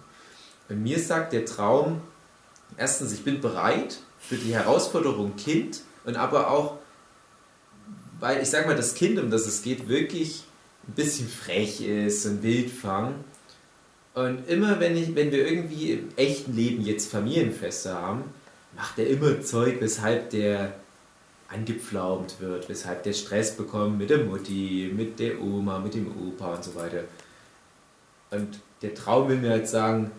Bei 0.67 0.75
mir 0.75 0.99
sagt 0.99 1.33
der 1.33 1.45
Traum, 1.45 2.01
erstens, 2.77 3.11
ich 3.13 3.23
bin 3.23 3.41
bereit 3.41 3.97
für 4.19 4.35
die 4.35 4.53
Herausforderung 4.53 5.35
Kind 5.35 5.81
und 6.05 6.15
aber 6.15 6.51
auch, 6.51 6.77
weil 8.19 8.43
ich 8.43 8.49
sag 8.51 8.67
mal, 8.67 8.75
das 8.75 8.93
Kind, 8.93 9.17
um 9.17 9.31
das 9.31 9.47
es 9.47 9.63
geht, 9.63 9.87
wirklich 9.89 10.43
ein 10.89 10.93
bisschen 10.95 11.27
frech 11.27 11.81
ist, 11.81 12.25
ein 12.25 12.41
Wildfang 12.41 13.13
und 14.15 14.49
immer 14.49 14.79
wenn, 14.79 14.97
ich, 14.97 15.15
wenn 15.15 15.31
wir 15.31 15.47
irgendwie 15.47 15.91
im 15.91 16.09
echten 16.17 16.55
Leben 16.55 16.83
jetzt 16.83 17.11
Familienfeste 17.11 17.93
haben, 17.93 18.23
macht 18.75 18.97
er 18.99 19.07
immer 19.07 19.41
Zeug, 19.41 19.77
weshalb 19.79 20.31
der 20.31 20.73
angepflaumt 21.47 22.41
wird, 22.41 22.69
weshalb 22.69 23.03
der 23.03 23.13
Stress 23.13 23.55
bekommt 23.55 23.97
mit 23.97 24.09
der 24.09 24.19
Mutti, 24.19 24.91
mit 24.95 25.19
der 25.19 25.41
Oma, 25.41 25.79
mit 25.79 25.93
dem 25.93 26.07
Opa 26.07 26.55
und 26.55 26.63
so 26.63 26.75
weiter. 26.75 27.03
Und 28.31 28.59
der 28.81 28.93
Traum 28.93 29.29
will 29.29 29.37
mir 29.37 29.51
halt 29.51 29.67
sagen, 29.67 30.11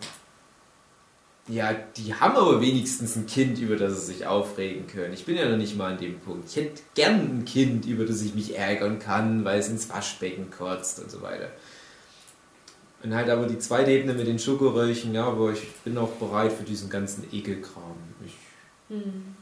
ja, 1.51 1.75
die 1.97 2.15
haben 2.15 2.37
aber 2.37 2.61
wenigstens 2.61 3.17
ein 3.17 3.27
Kind, 3.27 3.59
über 3.59 3.77
das 3.77 4.01
sie 4.01 4.13
sich 4.13 4.27
aufregen 4.27 4.87
können. 4.87 5.13
Ich 5.13 5.25
bin 5.25 5.37
ja 5.37 5.49
noch 5.49 5.57
nicht 5.57 5.77
mal 5.77 5.93
an 5.93 5.99
dem 5.99 6.21
Punkt. 6.21 6.49
Ich 6.49 6.57
hätte 6.57 6.83
gern 6.95 7.41
ein 7.41 7.45
Kind, 7.45 7.87
über 7.87 8.05
das 8.05 8.23
ich 8.23 8.35
mich 8.35 8.57
ärgern 8.57 8.99
kann, 8.99 9.45
weil 9.45 9.59
es 9.59 9.69
ins 9.69 9.89
Waschbecken 9.91 10.51
kotzt 10.51 11.01
und 11.01 11.11
so 11.11 11.23
weiter. 11.23 11.51
Und 13.03 13.15
halt 13.15 13.31
aber 13.31 13.47
die 13.47 13.59
zweite 13.59 13.91
Ebene 13.91 14.15
mit 14.15 14.27
den 14.27 14.39
Schokoröllchen, 14.39 15.15
ja, 15.15 15.25
aber 15.25 15.53
ich 15.53 15.67
bin 15.85 15.99
auch 15.99 16.11
bereit 16.13 16.53
für 16.53 16.65
diesen 16.65 16.91
ganzen 16.91 17.25
Ekelkram. 17.33 17.97
Ich, 18.25 18.35
mhm. 18.95 19.35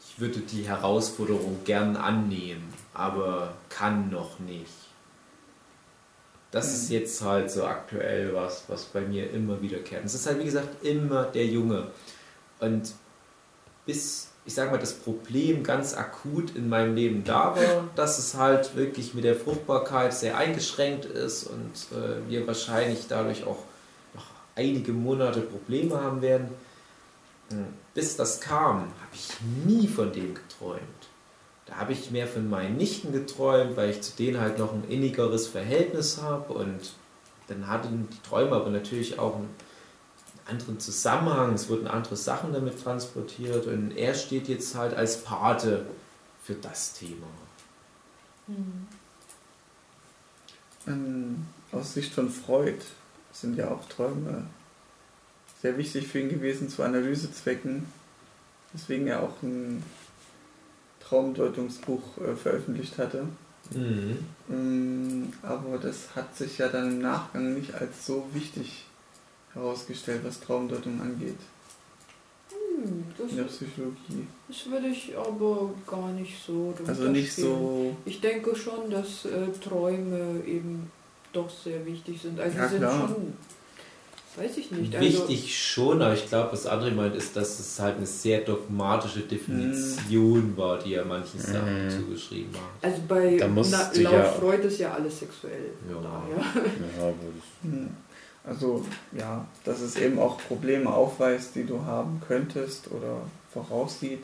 ich 0.00 0.20
würde 0.20 0.40
die 0.40 0.62
Herausforderung 0.62 1.60
gern 1.64 1.96
annehmen, 1.96 2.72
aber 2.94 3.54
kann 3.68 4.10
noch 4.10 4.38
nicht. 4.38 4.72
Das 6.52 6.68
mhm. 6.68 6.74
ist 6.74 6.90
jetzt 6.90 7.22
halt 7.22 7.50
so 7.50 7.64
aktuell 7.64 8.32
was, 8.34 8.64
was 8.68 8.84
bei 8.84 9.00
mir 9.00 9.30
immer 9.32 9.60
wiederkehrt. 9.60 10.04
Es 10.04 10.14
ist 10.14 10.26
halt, 10.26 10.38
wie 10.38 10.44
gesagt, 10.44 10.84
immer 10.84 11.24
der 11.24 11.46
Junge. 11.46 11.88
Und 12.60 12.94
bis 13.84 14.32
ich 14.44 14.54
sag 14.54 14.70
mal, 14.70 14.78
das 14.78 14.94
Problem 14.94 15.62
ganz 15.62 15.94
akut 15.94 16.56
in 16.56 16.68
meinem 16.68 16.96
Leben 16.96 17.22
da 17.24 17.54
war, 17.56 17.88
dass 17.94 18.18
es 18.18 18.34
halt 18.34 18.74
wirklich 18.74 19.14
mit 19.14 19.24
der 19.24 19.36
Fruchtbarkeit 19.36 20.12
sehr 20.12 20.36
eingeschränkt 20.36 21.04
ist 21.04 21.44
und 21.44 21.96
äh, 21.96 22.28
wir 22.28 22.46
wahrscheinlich 22.46 23.06
dadurch 23.08 23.44
auch 23.44 23.58
noch 24.14 24.24
einige 24.56 24.92
Monate 24.92 25.42
Probleme 25.42 26.00
haben 26.00 26.22
werden. 26.22 26.48
Hm, 27.50 27.66
bis 27.94 28.16
das 28.16 28.40
kam, 28.40 28.80
habe 28.80 29.14
ich 29.14 29.28
nie 29.64 29.86
von 29.86 30.12
dem 30.12 30.34
geträumt. 30.34 30.80
Da 31.72 31.78
habe 31.78 31.94
ich 31.94 32.10
mehr 32.10 32.26
von 32.26 32.50
meinen 32.50 32.76
Nichten 32.76 33.12
geträumt, 33.12 33.78
weil 33.78 33.90
ich 33.90 34.02
zu 34.02 34.14
denen 34.14 34.38
halt 34.38 34.58
noch 34.58 34.74
ein 34.74 34.84
innigeres 34.90 35.46
Verhältnis 35.46 36.20
habe 36.20 36.52
und 36.52 36.92
dann 37.48 37.66
hatten 37.66 38.08
die 38.12 38.28
Träume 38.28 38.56
aber 38.56 38.68
natürlich 38.68 39.18
auch 39.18 39.36
ein 39.36 39.48
anderen 40.46 40.78
Zusammenhang, 40.78 41.54
es 41.54 41.70
wurden 41.70 41.86
andere 41.86 42.16
Sachen 42.16 42.52
damit 42.52 42.82
transportiert 42.82 43.66
und 43.66 43.96
er 43.96 44.12
steht 44.12 44.48
jetzt 44.48 44.74
halt 44.74 44.92
als 44.92 45.24
Pate 45.24 45.86
für 46.44 46.54
das 46.54 46.92
Thema. 46.92 47.26
Mhm. 48.48 48.86
Ähm, 50.86 51.46
aus 51.70 51.94
Sicht 51.94 52.12
von 52.12 52.28
Freud 52.28 52.82
sind 53.32 53.56
ja 53.56 53.70
auch 53.70 53.88
Träume 53.88 54.44
sehr 55.62 55.78
wichtig 55.78 56.06
für 56.06 56.20
ihn 56.20 56.28
gewesen 56.28 56.68
zu 56.68 56.82
Analysezwecken, 56.82 57.86
weswegen 58.74 59.06
er 59.06 59.22
auch 59.22 59.42
ein 59.42 59.82
Traumdeutungsbuch 61.12 62.00
äh, 62.18 62.34
veröffentlicht 62.34 62.96
hatte. 62.96 63.26
Mhm. 63.74 64.18
Ähm, 64.50 65.32
aber 65.42 65.76
das 65.78 66.16
hat 66.16 66.34
sich 66.34 66.58
ja 66.58 66.68
dann 66.68 66.92
im 66.92 66.98
Nachgang 67.00 67.54
nicht 67.54 67.74
als 67.74 68.06
so 68.06 68.26
wichtig 68.32 68.84
herausgestellt, 69.52 70.22
was 70.24 70.40
Traumdeutung 70.40 71.00
angeht. 71.00 71.36
Hm, 72.50 73.04
in 73.28 73.36
der 73.36 73.44
Psychologie. 73.44 74.26
Das 74.48 74.70
würde 74.70 74.88
ich 74.88 75.16
aber 75.16 75.70
gar 75.86 76.10
nicht 76.12 76.34
so. 76.44 76.74
Also 76.86 77.08
nicht 77.08 77.34
so. 77.34 77.94
Ich 78.06 78.20
denke 78.20 78.56
schon, 78.56 78.90
dass 78.90 79.26
äh, 79.26 79.48
Träume 79.62 80.42
eben 80.46 80.90
doch 81.34 81.50
sehr 81.50 81.84
wichtig 81.84 82.22
sind. 82.22 82.40
Also 82.40 82.56
ja, 82.56 82.68
sind 82.68 82.78
klar. 82.78 83.08
schon. 83.08 83.34
Weiß 84.34 84.56
ich 84.56 84.70
nicht. 84.70 84.94
Also 84.94 85.06
wichtig 85.06 85.42
also, 85.42 85.48
schon, 85.48 86.02
aber 86.02 86.14
ich 86.14 86.26
glaube, 86.26 86.52
was 86.52 86.66
andere 86.66 86.90
meint, 86.92 87.14
ist, 87.14 87.36
dass 87.36 87.60
es 87.60 87.78
halt 87.78 87.98
eine 87.98 88.06
sehr 88.06 88.40
dogmatische 88.40 89.20
Definition 89.20 90.54
mm. 90.54 90.56
war, 90.56 90.78
die 90.78 90.94
er 90.94 91.04
manchen 91.04 91.38
Sachen 91.38 91.86
mm. 91.86 91.90
zugeschrieben 91.90 92.54
hat. 92.54 92.90
Also 92.90 93.02
bei 93.06 93.36
na, 93.38 93.90
laut 93.94 93.96
ja 93.96 94.24
Freud 94.24 94.66
ist 94.66 94.78
ja 94.78 94.94
alles 94.94 95.18
sexuell. 95.18 95.72
Ja. 95.86 96.00
ja. 96.00 97.12
hm. 97.62 97.90
Also 98.44 98.84
ja, 99.12 99.46
dass 99.64 99.80
es 99.80 99.96
eben 99.96 100.18
auch 100.18 100.38
Probleme 100.48 100.90
aufweist, 100.90 101.54
die 101.54 101.64
du 101.64 101.84
haben 101.84 102.20
könntest 102.26 102.90
oder 102.90 103.20
voraussieht, 103.52 104.22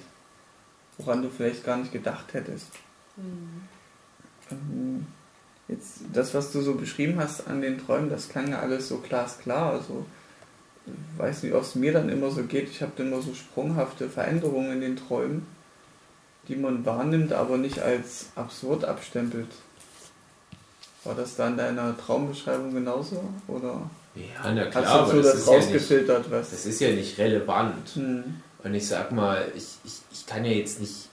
woran 0.97 1.23
du 1.23 1.29
vielleicht 1.29 1.65
gar 1.65 1.77
nicht 1.77 1.93
gedacht 1.93 2.33
hättest. 2.33 2.69
Mhm. 3.17 5.07
Jetzt 5.69 6.01
das, 6.13 6.35
was 6.35 6.51
du 6.53 6.63
so 6.63 6.75
beschrieben 6.75 7.19
hast 7.19 7.47
an 7.47 7.61
den 7.61 7.79
Träumen, 7.79 8.09
das 8.09 8.29
klang 8.29 8.51
ja 8.51 8.61
alles 8.61 8.89
so 8.89 8.99
glasklar. 8.99 9.73
Also 9.73 10.07
ich 10.87 11.19
weiß 11.19 11.43
nicht, 11.43 11.55
ob 11.55 11.63
es 11.63 11.75
mir 11.75 11.93
dann 11.93 12.09
immer 12.09 12.31
so 12.31 12.43
geht. 12.43 12.71
Ich 12.71 12.81
habe 12.81 12.93
dann 12.97 13.09
immer 13.09 13.21
so 13.21 13.35
sprunghafte 13.35 14.09
Veränderungen 14.09 14.73
in 14.73 14.81
den 14.81 14.97
Träumen, 14.97 15.47
die 16.49 16.57
man 16.57 16.87
wahrnimmt, 16.87 17.35
aber 17.35 17.59
nicht 17.59 17.81
als 17.81 18.31
absurd 18.35 18.87
abstempelt. 18.87 19.49
War 21.05 21.15
das 21.15 21.37
da 21.37 21.49
in 21.49 21.59
deiner 21.59 21.97
Traumbeschreibung 21.97 22.73
genauso? 22.73 23.23
Oder? 23.47 23.91
Ja, 24.15 24.53
na 24.53 24.65
klar, 24.67 24.87
aber 24.87 25.13
das, 25.15 25.27
das, 25.27 25.35
ist 25.35 25.49
rausgefiltert, 25.49 26.09
ja 26.09 26.19
nicht, 26.19 26.31
was? 26.31 26.51
das 26.51 26.67
ist 26.67 26.81
ja 26.81 26.91
nicht 26.91 27.19
relevant. 27.19 27.91
Hm. 27.95 28.25
Und 28.65 28.75
ich 28.75 28.89
sag 28.89 29.13
mal, 29.13 29.53
ich, 29.55 29.79
ich, 29.85 30.01
ich 30.11 30.27
kann 30.27 30.45
ja 30.45 30.53
jetzt 30.53 30.81
nicht 30.81 31.08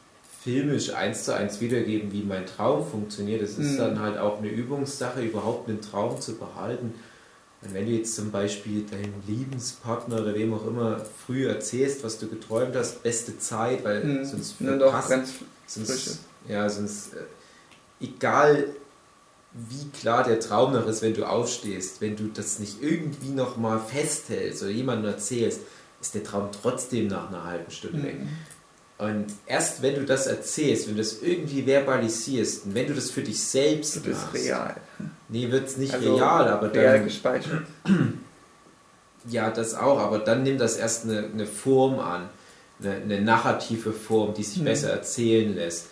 filmisch 0.45 0.93
eins 0.93 1.23
zu 1.23 1.33
eins 1.33 1.59
wiedergeben, 1.59 2.13
wie 2.13 2.21
mein 2.21 2.45
Traum 2.45 2.85
funktioniert. 2.85 3.41
Es 3.41 3.57
ist 3.57 3.71
hm. 3.71 3.77
dann 3.77 3.99
halt 3.99 4.19
auch 4.19 4.37
eine 4.37 4.47
Übungssache, 4.47 5.21
überhaupt 5.21 5.67
einen 5.67 5.81
Traum 5.81 6.21
zu 6.21 6.35
behalten. 6.35 6.93
Und 7.63 7.73
wenn 7.73 7.87
du 7.87 7.91
jetzt 7.93 8.15
zum 8.15 8.29
Beispiel 8.29 8.85
deinem 8.85 9.15
Lebenspartner 9.27 10.21
oder 10.21 10.35
wem 10.35 10.53
auch 10.53 10.67
immer 10.67 11.01
früh 11.25 11.47
erzählst, 11.47 12.03
was 12.03 12.19
du 12.19 12.27
geträumt 12.27 12.75
hast, 12.75 13.01
beste 13.01 13.39
Zeit, 13.39 13.83
weil 13.83 14.03
hm. 14.03 14.23
sonst 14.25 14.51
verpasst, 14.53 15.33
sonst, 15.65 16.19
ja, 16.47 16.69
sonst 16.69 17.15
äh, 17.15 18.05
egal 18.05 18.67
wie 19.53 19.89
klar 19.99 20.23
der 20.23 20.39
Traum 20.39 20.73
noch 20.73 20.85
ist, 20.85 21.01
wenn 21.01 21.15
du 21.15 21.27
aufstehst, 21.27 22.01
wenn 22.01 22.15
du 22.15 22.27
das 22.27 22.59
nicht 22.59 22.83
irgendwie 22.83 23.29
noch 23.29 23.57
mal 23.57 23.79
festhältst 23.79 24.61
oder 24.61 24.71
jemandem 24.71 25.11
erzählst, 25.11 25.61
ist 25.99 26.13
der 26.13 26.23
Traum 26.23 26.49
trotzdem 26.51 27.07
nach 27.07 27.29
einer 27.29 27.45
halben 27.45 27.71
Stunde 27.71 27.97
mhm. 27.97 28.03
weg. 28.03 28.15
Und 28.97 29.25
erst 29.45 29.81
wenn 29.81 29.95
du 29.95 30.05
das 30.05 30.27
erzählst, 30.27 30.87
wenn 30.87 30.95
du 30.95 31.01
das 31.01 31.21
irgendwie 31.21 31.63
verbalisierst 31.63 32.65
und 32.65 32.75
wenn 32.75 32.87
du 32.87 32.93
das 32.93 33.11
für 33.11 33.21
dich 33.21 33.41
selbst 33.43 34.05
wird 34.05 34.15
machst. 34.15 34.35
Ist 34.35 34.45
real. 34.45 34.75
Nee, 35.27 35.51
wird 35.51 35.67
es 35.67 35.77
nicht 35.77 35.93
also 35.93 36.15
real, 36.15 36.47
aber 36.47 36.69
dann. 36.69 36.83
Real 36.83 37.03
gespeichert. 37.03 37.63
Ja, 39.27 39.49
das 39.49 39.73
auch, 39.73 39.97
aber 39.97 40.19
dann 40.19 40.43
nimmt 40.43 40.61
das 40.61 40.77
erst 40.77 41.05
eine, 41.05 41.25
eine 41.25 41.47
Form 41.47 41.97
an, 41.97 42.29
eine, 42.79 42.93
eine 42.97 43.21
narrative 43.21 43.91
Form, 43.91 44.35
die 44.35 44.43
sich 44.43 44.59
mhm. 44.59 44.65
besser 44.65 44.91
erzählen 44.91 45.55
lässt. 45.55 45.87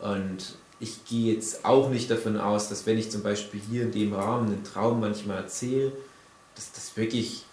Und 0.00 0.54
ich 0.80 1.04
gehe 1.04 1.34
jetzt 1.34 1.66
auch 1.66 1.90
nicht 1.90 2.10
davon 2.10 2.38
aus, 2.38 2.70
dass 2.70 2.86
wenn 2.86 2.96
ich 2.96 3.10
zum 3.10 3.22
Beispiel 3.22 3.60
hier 3.60 3.82
in 3.82 3.92
dem 3.92 4.14
Rahmen 4.14 4.46
einen 4.46 4.64
Traum 4.64 5.00
manchmal 5.00 5.36
erzähle, 5.36 5.92
dass 6.54 6.72
das 6.72 6.96
wirklich 6.96 7.44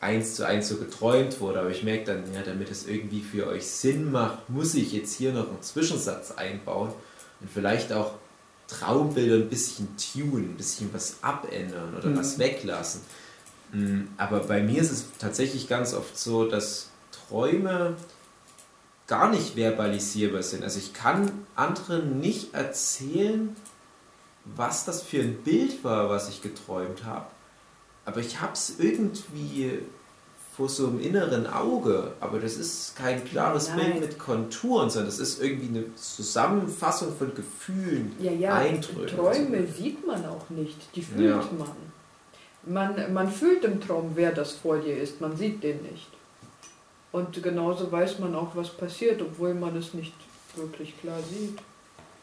eins 0.00 0.34
zu 0.34 0.46
eins 0.46 0.68
so 0.68 0.76
geträumt 0.76 1.40
wurde, 1.40 1.60
aber 1.60 1.70
ich 1.70 1.82
merke 1.82 2.04
dann, 2.04 2.32
ja, 2.34 2.42
damit 2.42 2.70
es 2.70 2.86
irgendwie 2.86 3.22
für 3.22 3.46
euch 3.46 3.66
Sinn 3.66 4.10
macht, 4.12 4.48
muss 4.50 4.74
ich 4.74 4.92
jetzt 4.92 5.14
hier 5.14 5.32
noch 5.32 5.48
einen 5.48 5.62
Zwischensatz 5.62 6.32
einbauen 6.32 6.92
und 7.40 7.50
vielleicht 7.50 7.92
auch 7.92 8.12
Traumbilder 8.68 9.36
ein 9.36 9.48
bisschen 9.48 9.88
tunen, 9.96 10.50
ein 10.50 10.56
bisschen 10.56 10.92
was 10.92 11.16
abändern 11.22 11.94
oder 11.96 12.08
Mhm. 12.08 12.18
was 12.18 12.38
weglassen. 12.38 13.00
Mm, 13.72 14.02
Aber 14.16 14.40
bei 14.40 14.62
mir 14.62 14.80
ist 14.82 14.90
es 14.90 15.04
tatsächlich 15.18 15.68
ganz 15.68 15.94
oft 15.94 16.18
so, 16.18 16.48
dass 16.48 16.88
Träume 17.28 17.96
gar 19.06 19.30
nicht 19.30 19.56
verbalisierbar 19.56 20.42
sind. 20.42 20.64
Also 20.64 20.78
ich 20.78 20.92
kann 20.94 21.30
anderen 21.54 22.20
nicht 22.20 22.54
erzählen, 22.54 23.54
was 24.44 24.84
das 24.84 25.02
für 25.02 25.20
ein 25.20 25.42
Bild 25.42 25.84
war, 25.84 26.08
was 26.08 26.28
ich 26.28 26.40
geträumt 26.42 27.04
habe. 27.04 27.26
Aber 28.06 28.20
ich 28.20 28.40
habe 28.40 28.52
es 28.52 28.74
irgendwie 28.78 29.78
vor 30.56 30.68
so 30.68 30.86
einem 30.86 31.00
inneren 31.00 31.46
Auge. 31.46 32.12
Aber 32.20 32.38
das 32.38 32.56
ist 32.56 32.94
kein 32.96 33.24
klares 33.24 33.68
Nein. 33.70 33.78
Bild 33.92 34.00
mit 34.00 34.18
Konturen, 34.18 34.88
sondern 34.90 35.10
das 35.10 35.18
ist 35.18 35.42
irgendwie 35.42 35.68
eine 35.78 35.94
Zusammenfassung 35.96 37.16
von 37.16 37.34
Gefühlen, 37.34 38.14
Ja, 38.20 38.30
ja, 38.32 38.54
Eindrücken. 38.54 39.16
Träume 39.16 39.66
sieht 39.66 40.06
man 40.06 40.24
auch 40.26 40.48
nicht, 40.50 40.76
die 40.94 41.02
fühlt 41.02 41.28
Ja. 41.30 41.48
man. 41.58 42.94
man. 42.96 43.12
Man 43.12 43.30
fühlt 43.30 43.64
im 43.64 43.80
Traum, 43.80 44.12
wer 44.14 44.32
das 44.32 44.52
vor 44.52 44.78
dir 44.78 44.96
ist, 44.96 45.20
man 45.20 45.36
sieht 45.36 45.62
den 45.62 45.82
nicht. 45.82 46.08
Und 47.12 47.42
genauso 47.42 47.90
weiß 47.92 48.18
man 48.20 48.34
auch, 48.34 48.54
was 48.56 48.70
passiert, 48.70 49.20
obwohl 49.22 49.54
man 49.54 49.76
es 49.76 49.92
nicht 49.94 50.14
wirklich 50.56 50.98
klar 51.00 51.18
sieht. 51.30 51.58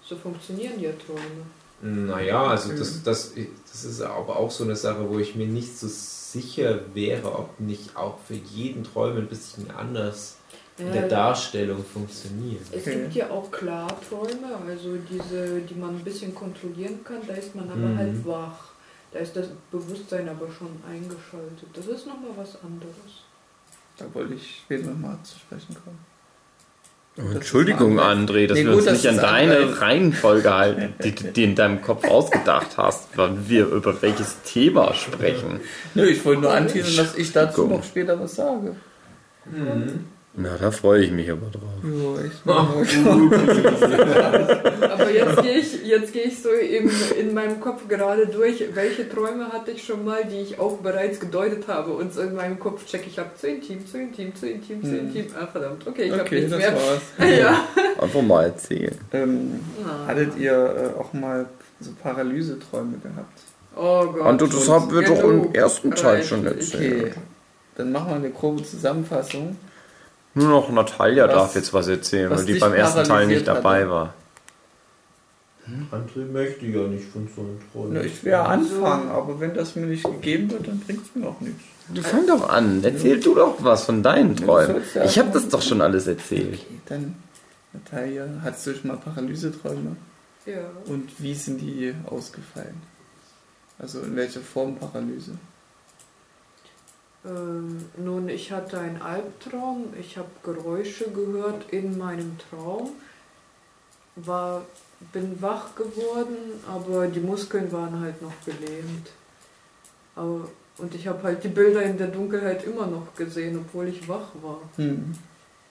So 0.04 0.16
funktionieren 0.16 0.80
ja 0.80 0.92
Träume. 1.06 1.46
Naja, 1.82 2.48
also 2.48 2.74
das, 2.74 3.04
das, 3.04 3.34
das 3.72 3.84
ist 3.86 4.02
aber 4.02 4.38
auch 4.38 4.52
so 4.52 4.64
eine 4.64 4.76
Sache, 4.76 5.10
wo 5.10 5.18
ich 5.20 5.36
mir 5.36 5.48
nicht 5.48 5.78
so 5.78 5.88
sicher 5.88 6.80
wäre, 6.94 7.34
ob 7.34 7.60
nicht 7.60 7.96
auch 7.96 8.18
für 8.28 8.36
jeden 8.36 8.84
Träume 8.84 9.20
ein 9.20 9.28
bisschen 9.28 9.70
anders 9.72 10.38
in 10.78 10.92
der 10.94 11.04
Ja, 11.04 11.08
Darstellung 11.10 11.84
funktioniert. 11.84 12.62
Es 12.72 12.82
Okay. 12.84 13.02
gibt 13.02 13.16
ja 13.16 13.30
auch 13.30 13.52
Klarträume, 13.52 14.56
also 14.68 14.96
diese, 15.10 15.60
die 15.62 15.76
man 15.76 15.96
ein 15.98 16.04
bisschen 16.04 16.34
kontrollieren 16.36 17.04
kann, 17.04 17.18
da 17.28 17.34
ist 17.34 17.56
man 17.56 17.70
aber 17.70 17.80
Mhm. 17.80 17.98
halt 17.98 18.26
wach. 18.26 18.72
Da 19.12 19.20
ist 19.20 19.36
das 19.36 19.48
Bewusstsein 19.72 20.30
aber 20.30 20.48
schon 20.52 20.70
eingeschaltet. 20.88 21.68
Das 21.74 21.86
ist 21.88 22.08
nochmal 22.08 22.32
was 22.38 22.56
anderes. 22.64 23.26
Da 23.98 24.06
wollte 24.14 24.36
ich 24.36 24.60
später 24.64 24.92
nochmal 24.92 25.18
zu 25.24 25.38
sprechen 25.38 25.76
kommen. 25.84 26.00
Entschuldigung. 27.18 28.00
André, 28.00 28.48
dass 28.48 28.58
Nee, 28.58 28.64
wir 28.66 28.72
gut, 28.72 28.78
uns 28.82 28.86
dass 28.86 29.04
nicht 29.04 29.10
an 29.10 29.18
deine 29.18 29.58
angreifst. 29.58 29.82
Reihenfolge 29.82 30.54
halten, 30.54 30.94
die 31.04 31.14
du 31.14 31.24
dir 31.26 31.44
in 31.46 31.56
deinem 31.56 31.82
Kopf 31.82 32.08
ausgedacht 32.08 32.78
hast, 32.78 33.10
wann 33.16 33.50
wir 33.50 33.68
über 33.68 34.02
welches 34.02 34.42
Thema 34.44 34.94
sprechen. 34.94 35.60
Nö, 35.94 36.06
ich 36.06 36.24
wollte 36.24 36.42
nur 36.42 36.54
anteasern, 36.54 37.06
dass 37.06 37.18
ich 37.18 37.34
dazu 37.34 37.68
noch 37.68 37.84
später 37.84 38.18
was 38.20 38.36
sage. 38.36 38.76
Na, 40.34 40.56
da 40.58 40.72
freue 40.72 41.04
ich 41.04 41.12
mich 41.12 41.30
aber 41.30 41.48
drauf. 41.48 41.64
Ja, 41.84 42.24
ich 42.24 42.32
Aber 42.50 42.86
jetzt 45.14 45.42
gehe 45.42 45.54
ich, 45.58 45.86
jetzt 45.86 46.14
gehe 46.14 46.24
ich 46.24 46.42
so 46.42 46.50
im, 46.50 46.90
in 47.20 47.34
meinem 47.34 47.60
Kopf 47.60 47.88
gerade 47.88 48.28
durch, 48.28 48.64
welche 48.74 49.08
Träume 49.08 49.52
hatte 49.52 49.72
ich 49.72 49.84
schon 49.84 50.04
mal, 50.06 50.24
die 50.26 50.38
ich 50.40 50.60
auch 50.60 50.78
bereits 50.78 51.20
gedeutet 51.20 51.68
habe. 51.68 51.92
Und 51.92 52.14
so 52.14 52.22
in 52.22 52.36
meinem 52.36 52.60
Kopf 52.60 52.86
checke 52.86 53.06
ich 53.08 53.20
ab, 53.20 53.38
zu 53.38 53.48
intim, 53.48 53.86
zu 53.88 53.98
intim, 54.00 54.36
zu 54.36 54.48
intim, 54.50 54.84
zu 54.84 54.98
intim. 54.98 55.26
Ah, 55.40 55.48
verdammt, 55.48 55.86
okay, 55.88 56.04
ich 56.04 56.12
habe 56.12 56.22
Okay, 56.22 56.36
nichts 56.42 56.52
das 56.52 56.60
mehr. 56.60 56.74
war's. 56.74 57.02
Ja. 57.40 57.66
Einfach 58.04 58.22
mal 58.22 58.44
erzählen. 58.46 58.98
Ähm, 59.14 59.60
Ah. 59.86 60.08
hattet 60.08 60.38
ihr 60.38 60.94
äh, 60.96 61.00
auch 61.00 61.14
mal 61.14 61.46
so 61.80 61.92
Paralyseträume 62.02 62.98
gehabt? 62.98 63.40
Oh 63.76 64.06
Gott. 64.12 64.28
Und 64.28 64.42
das 64.54 64.70
haben 64.70 64.92
wir 64.94 65.02
doch 65.04 65.24
im 65.24 65.54
ersten 65.54 65.92
Teil 65.92 66.24
schon 66.24 66.46
Reichlich. 66.46 66.74
erzählt. 66.74 67.04
Okay, 67.12 67.22
dann 67.78 67.92
machen 67.92 68.10
wir 68.10 68.16
eine 68.16 68.30
grobe 68.30 68.64
Zusammenfassung. 68.64 69.56
Nur 70.34 70.48
noch 70.50 70.70
Natalia 70.72 71.28
Was- 71.28 71.34
darf 71.34 71.56
jetzt 71.56 71.74
was 71.74 71.88
erzählen, 71.88 72.30
was 72.30 72.40
weil 72.40 72.54
die 72.54 72.60
beim 72.60 72.74
ersten 72.74 73.04
Teil 73.04 73.28
nicht 73.28 73.48
dabei 73.48 73.82
hatte. 73.82 73.90
war. 73.90 74.14
André 75.92 76.26
möchte 76.26 76.66
ja 76.66 76.88
nicht 76.88 77.06
von 77.06 77.28
so 77.36 77.42
einem 77.42 77.60
Träumen. 77.72 77.94
Na, 77.94 78.02
ich 78.02 78.24
werde 78.24 78.50
anfangen, 78.50 79.10
aber 79.10 79.40
wenn 79.40 79.54
das 79.54 79.76
mir 79.76 79.86
nicht 79.86 80.04
gegeben 80.04 80.50
wird, 80.52 80.68
dann 80.68 80.80
bringt 80.80 81.06
es 81.06 81.16
mir 81.16 81.28
auch 81.28 81.40
nichts. 81.42 81.62
Du 81.94 82.02
fang 82.02 82.26
doch 82.28 82.50
an, 82.50 82.84
erzähl 82.84 83.20
du 83.20 83.36
doch 83.36 83.56
was 83.60 83.84
von 83.84 84.02
deinen 84.02 84.36
Träumen. 84.36 84.82
ja 84.94 85.04
Ich 85.04 85.20
habe 85.20 85.32
das 85.32 85.50
doch 85.50 85.62
schon 85.62 85.82
alles 85.82 86.08
erzählt. 86.08 86.54
Okay, 86.54 86.80
dann, 86.86 87.16
Natalia, 87.74 88.28
hattest 88.44 88.68
du 88.68 88.74
schon 88.76 88.88
mal 88.88 88.98
Paralyseträume? 88.98 89.96
Ja. 90.46 90.62
Und 90.86 91.10
wie 91.20 91.34
sind 91.34 91.60
die 91.60 91.94
ausgefallen? 92.06 92.82
Also 93.78 94.02
in 94.02 94.16
welcher 94.16 94.42
Form 94.42 94.76
Paralyse? 94.76 95.34
Ähm, 97.26 97.86
nun, 97.98 98.30
ich 98.30 98.52
hatte 98.52 98.80
einen 98.80 99.02
Albtraum, 99.02 99.94
ich 100.00 100.18
habe 100.18 100.30
Geräusche 100.44 101.12
gehört 101.12 101.72
in 101.72 101.98
meinem 101.98 102.38
Traum, 102.50 102.92
war, 104.16 104.64
bin 105.14 105.42
wach 105.42 105.76
geworden, 105.76 106.36
aber 106.68 107.08
die 107.08 107.20
Muskeln 107.20 107.72
waren 107.72 108.00
halt 108.00 108.22
noch 108.22 108.34
gelähmt. 108.46 109.10
Aber, 110.16 110.48
und 110.78 110.96
ich 110.96 111.08
habe 111.08 111.24
halt 111.24 111.44
die 111.44 111.48
Bilder 111.50 111.82
in 111.84 111.98
der 111.98 112.08
Dunkelheit 112.08 112.64
immer 112.66 112.88
noch 112.88 113.14
gesehen, 113.16 113.58
obwohl 113.66 113.88
ich 113.88 114.08
wach 114.08 114.30
war. 114.42 114.60
Hm. 114.78 115.14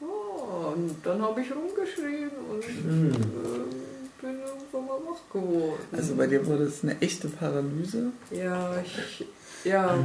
Oh, 0.00 0.72
und 0.74 0.96
dann 1.04 1.20
habe 1.22 1.40
ich 1.40 1.48
rumgeschrien 1.54 2.30
und 2.50 2.64
Hm. 2.64 3.10
äh, 3.12 4.22
bin 4.22 4.38
irgendwann 4.40 4.86
mal 4.86 4.98
wach 5.10 5.32
geworden. 5.32 5.80
Also 5.92 6.14
bei 6.14 6.26
dir 6.26 6.46
wurde 6.46 6.64
es 6.64 6.82
eine 6.82 7.00
echte 7.00 7.28
Paralyse? 7.28 8.12
Ja, 8.30 8.74
ich, 8.84 9.26
ja, 9.64 9.96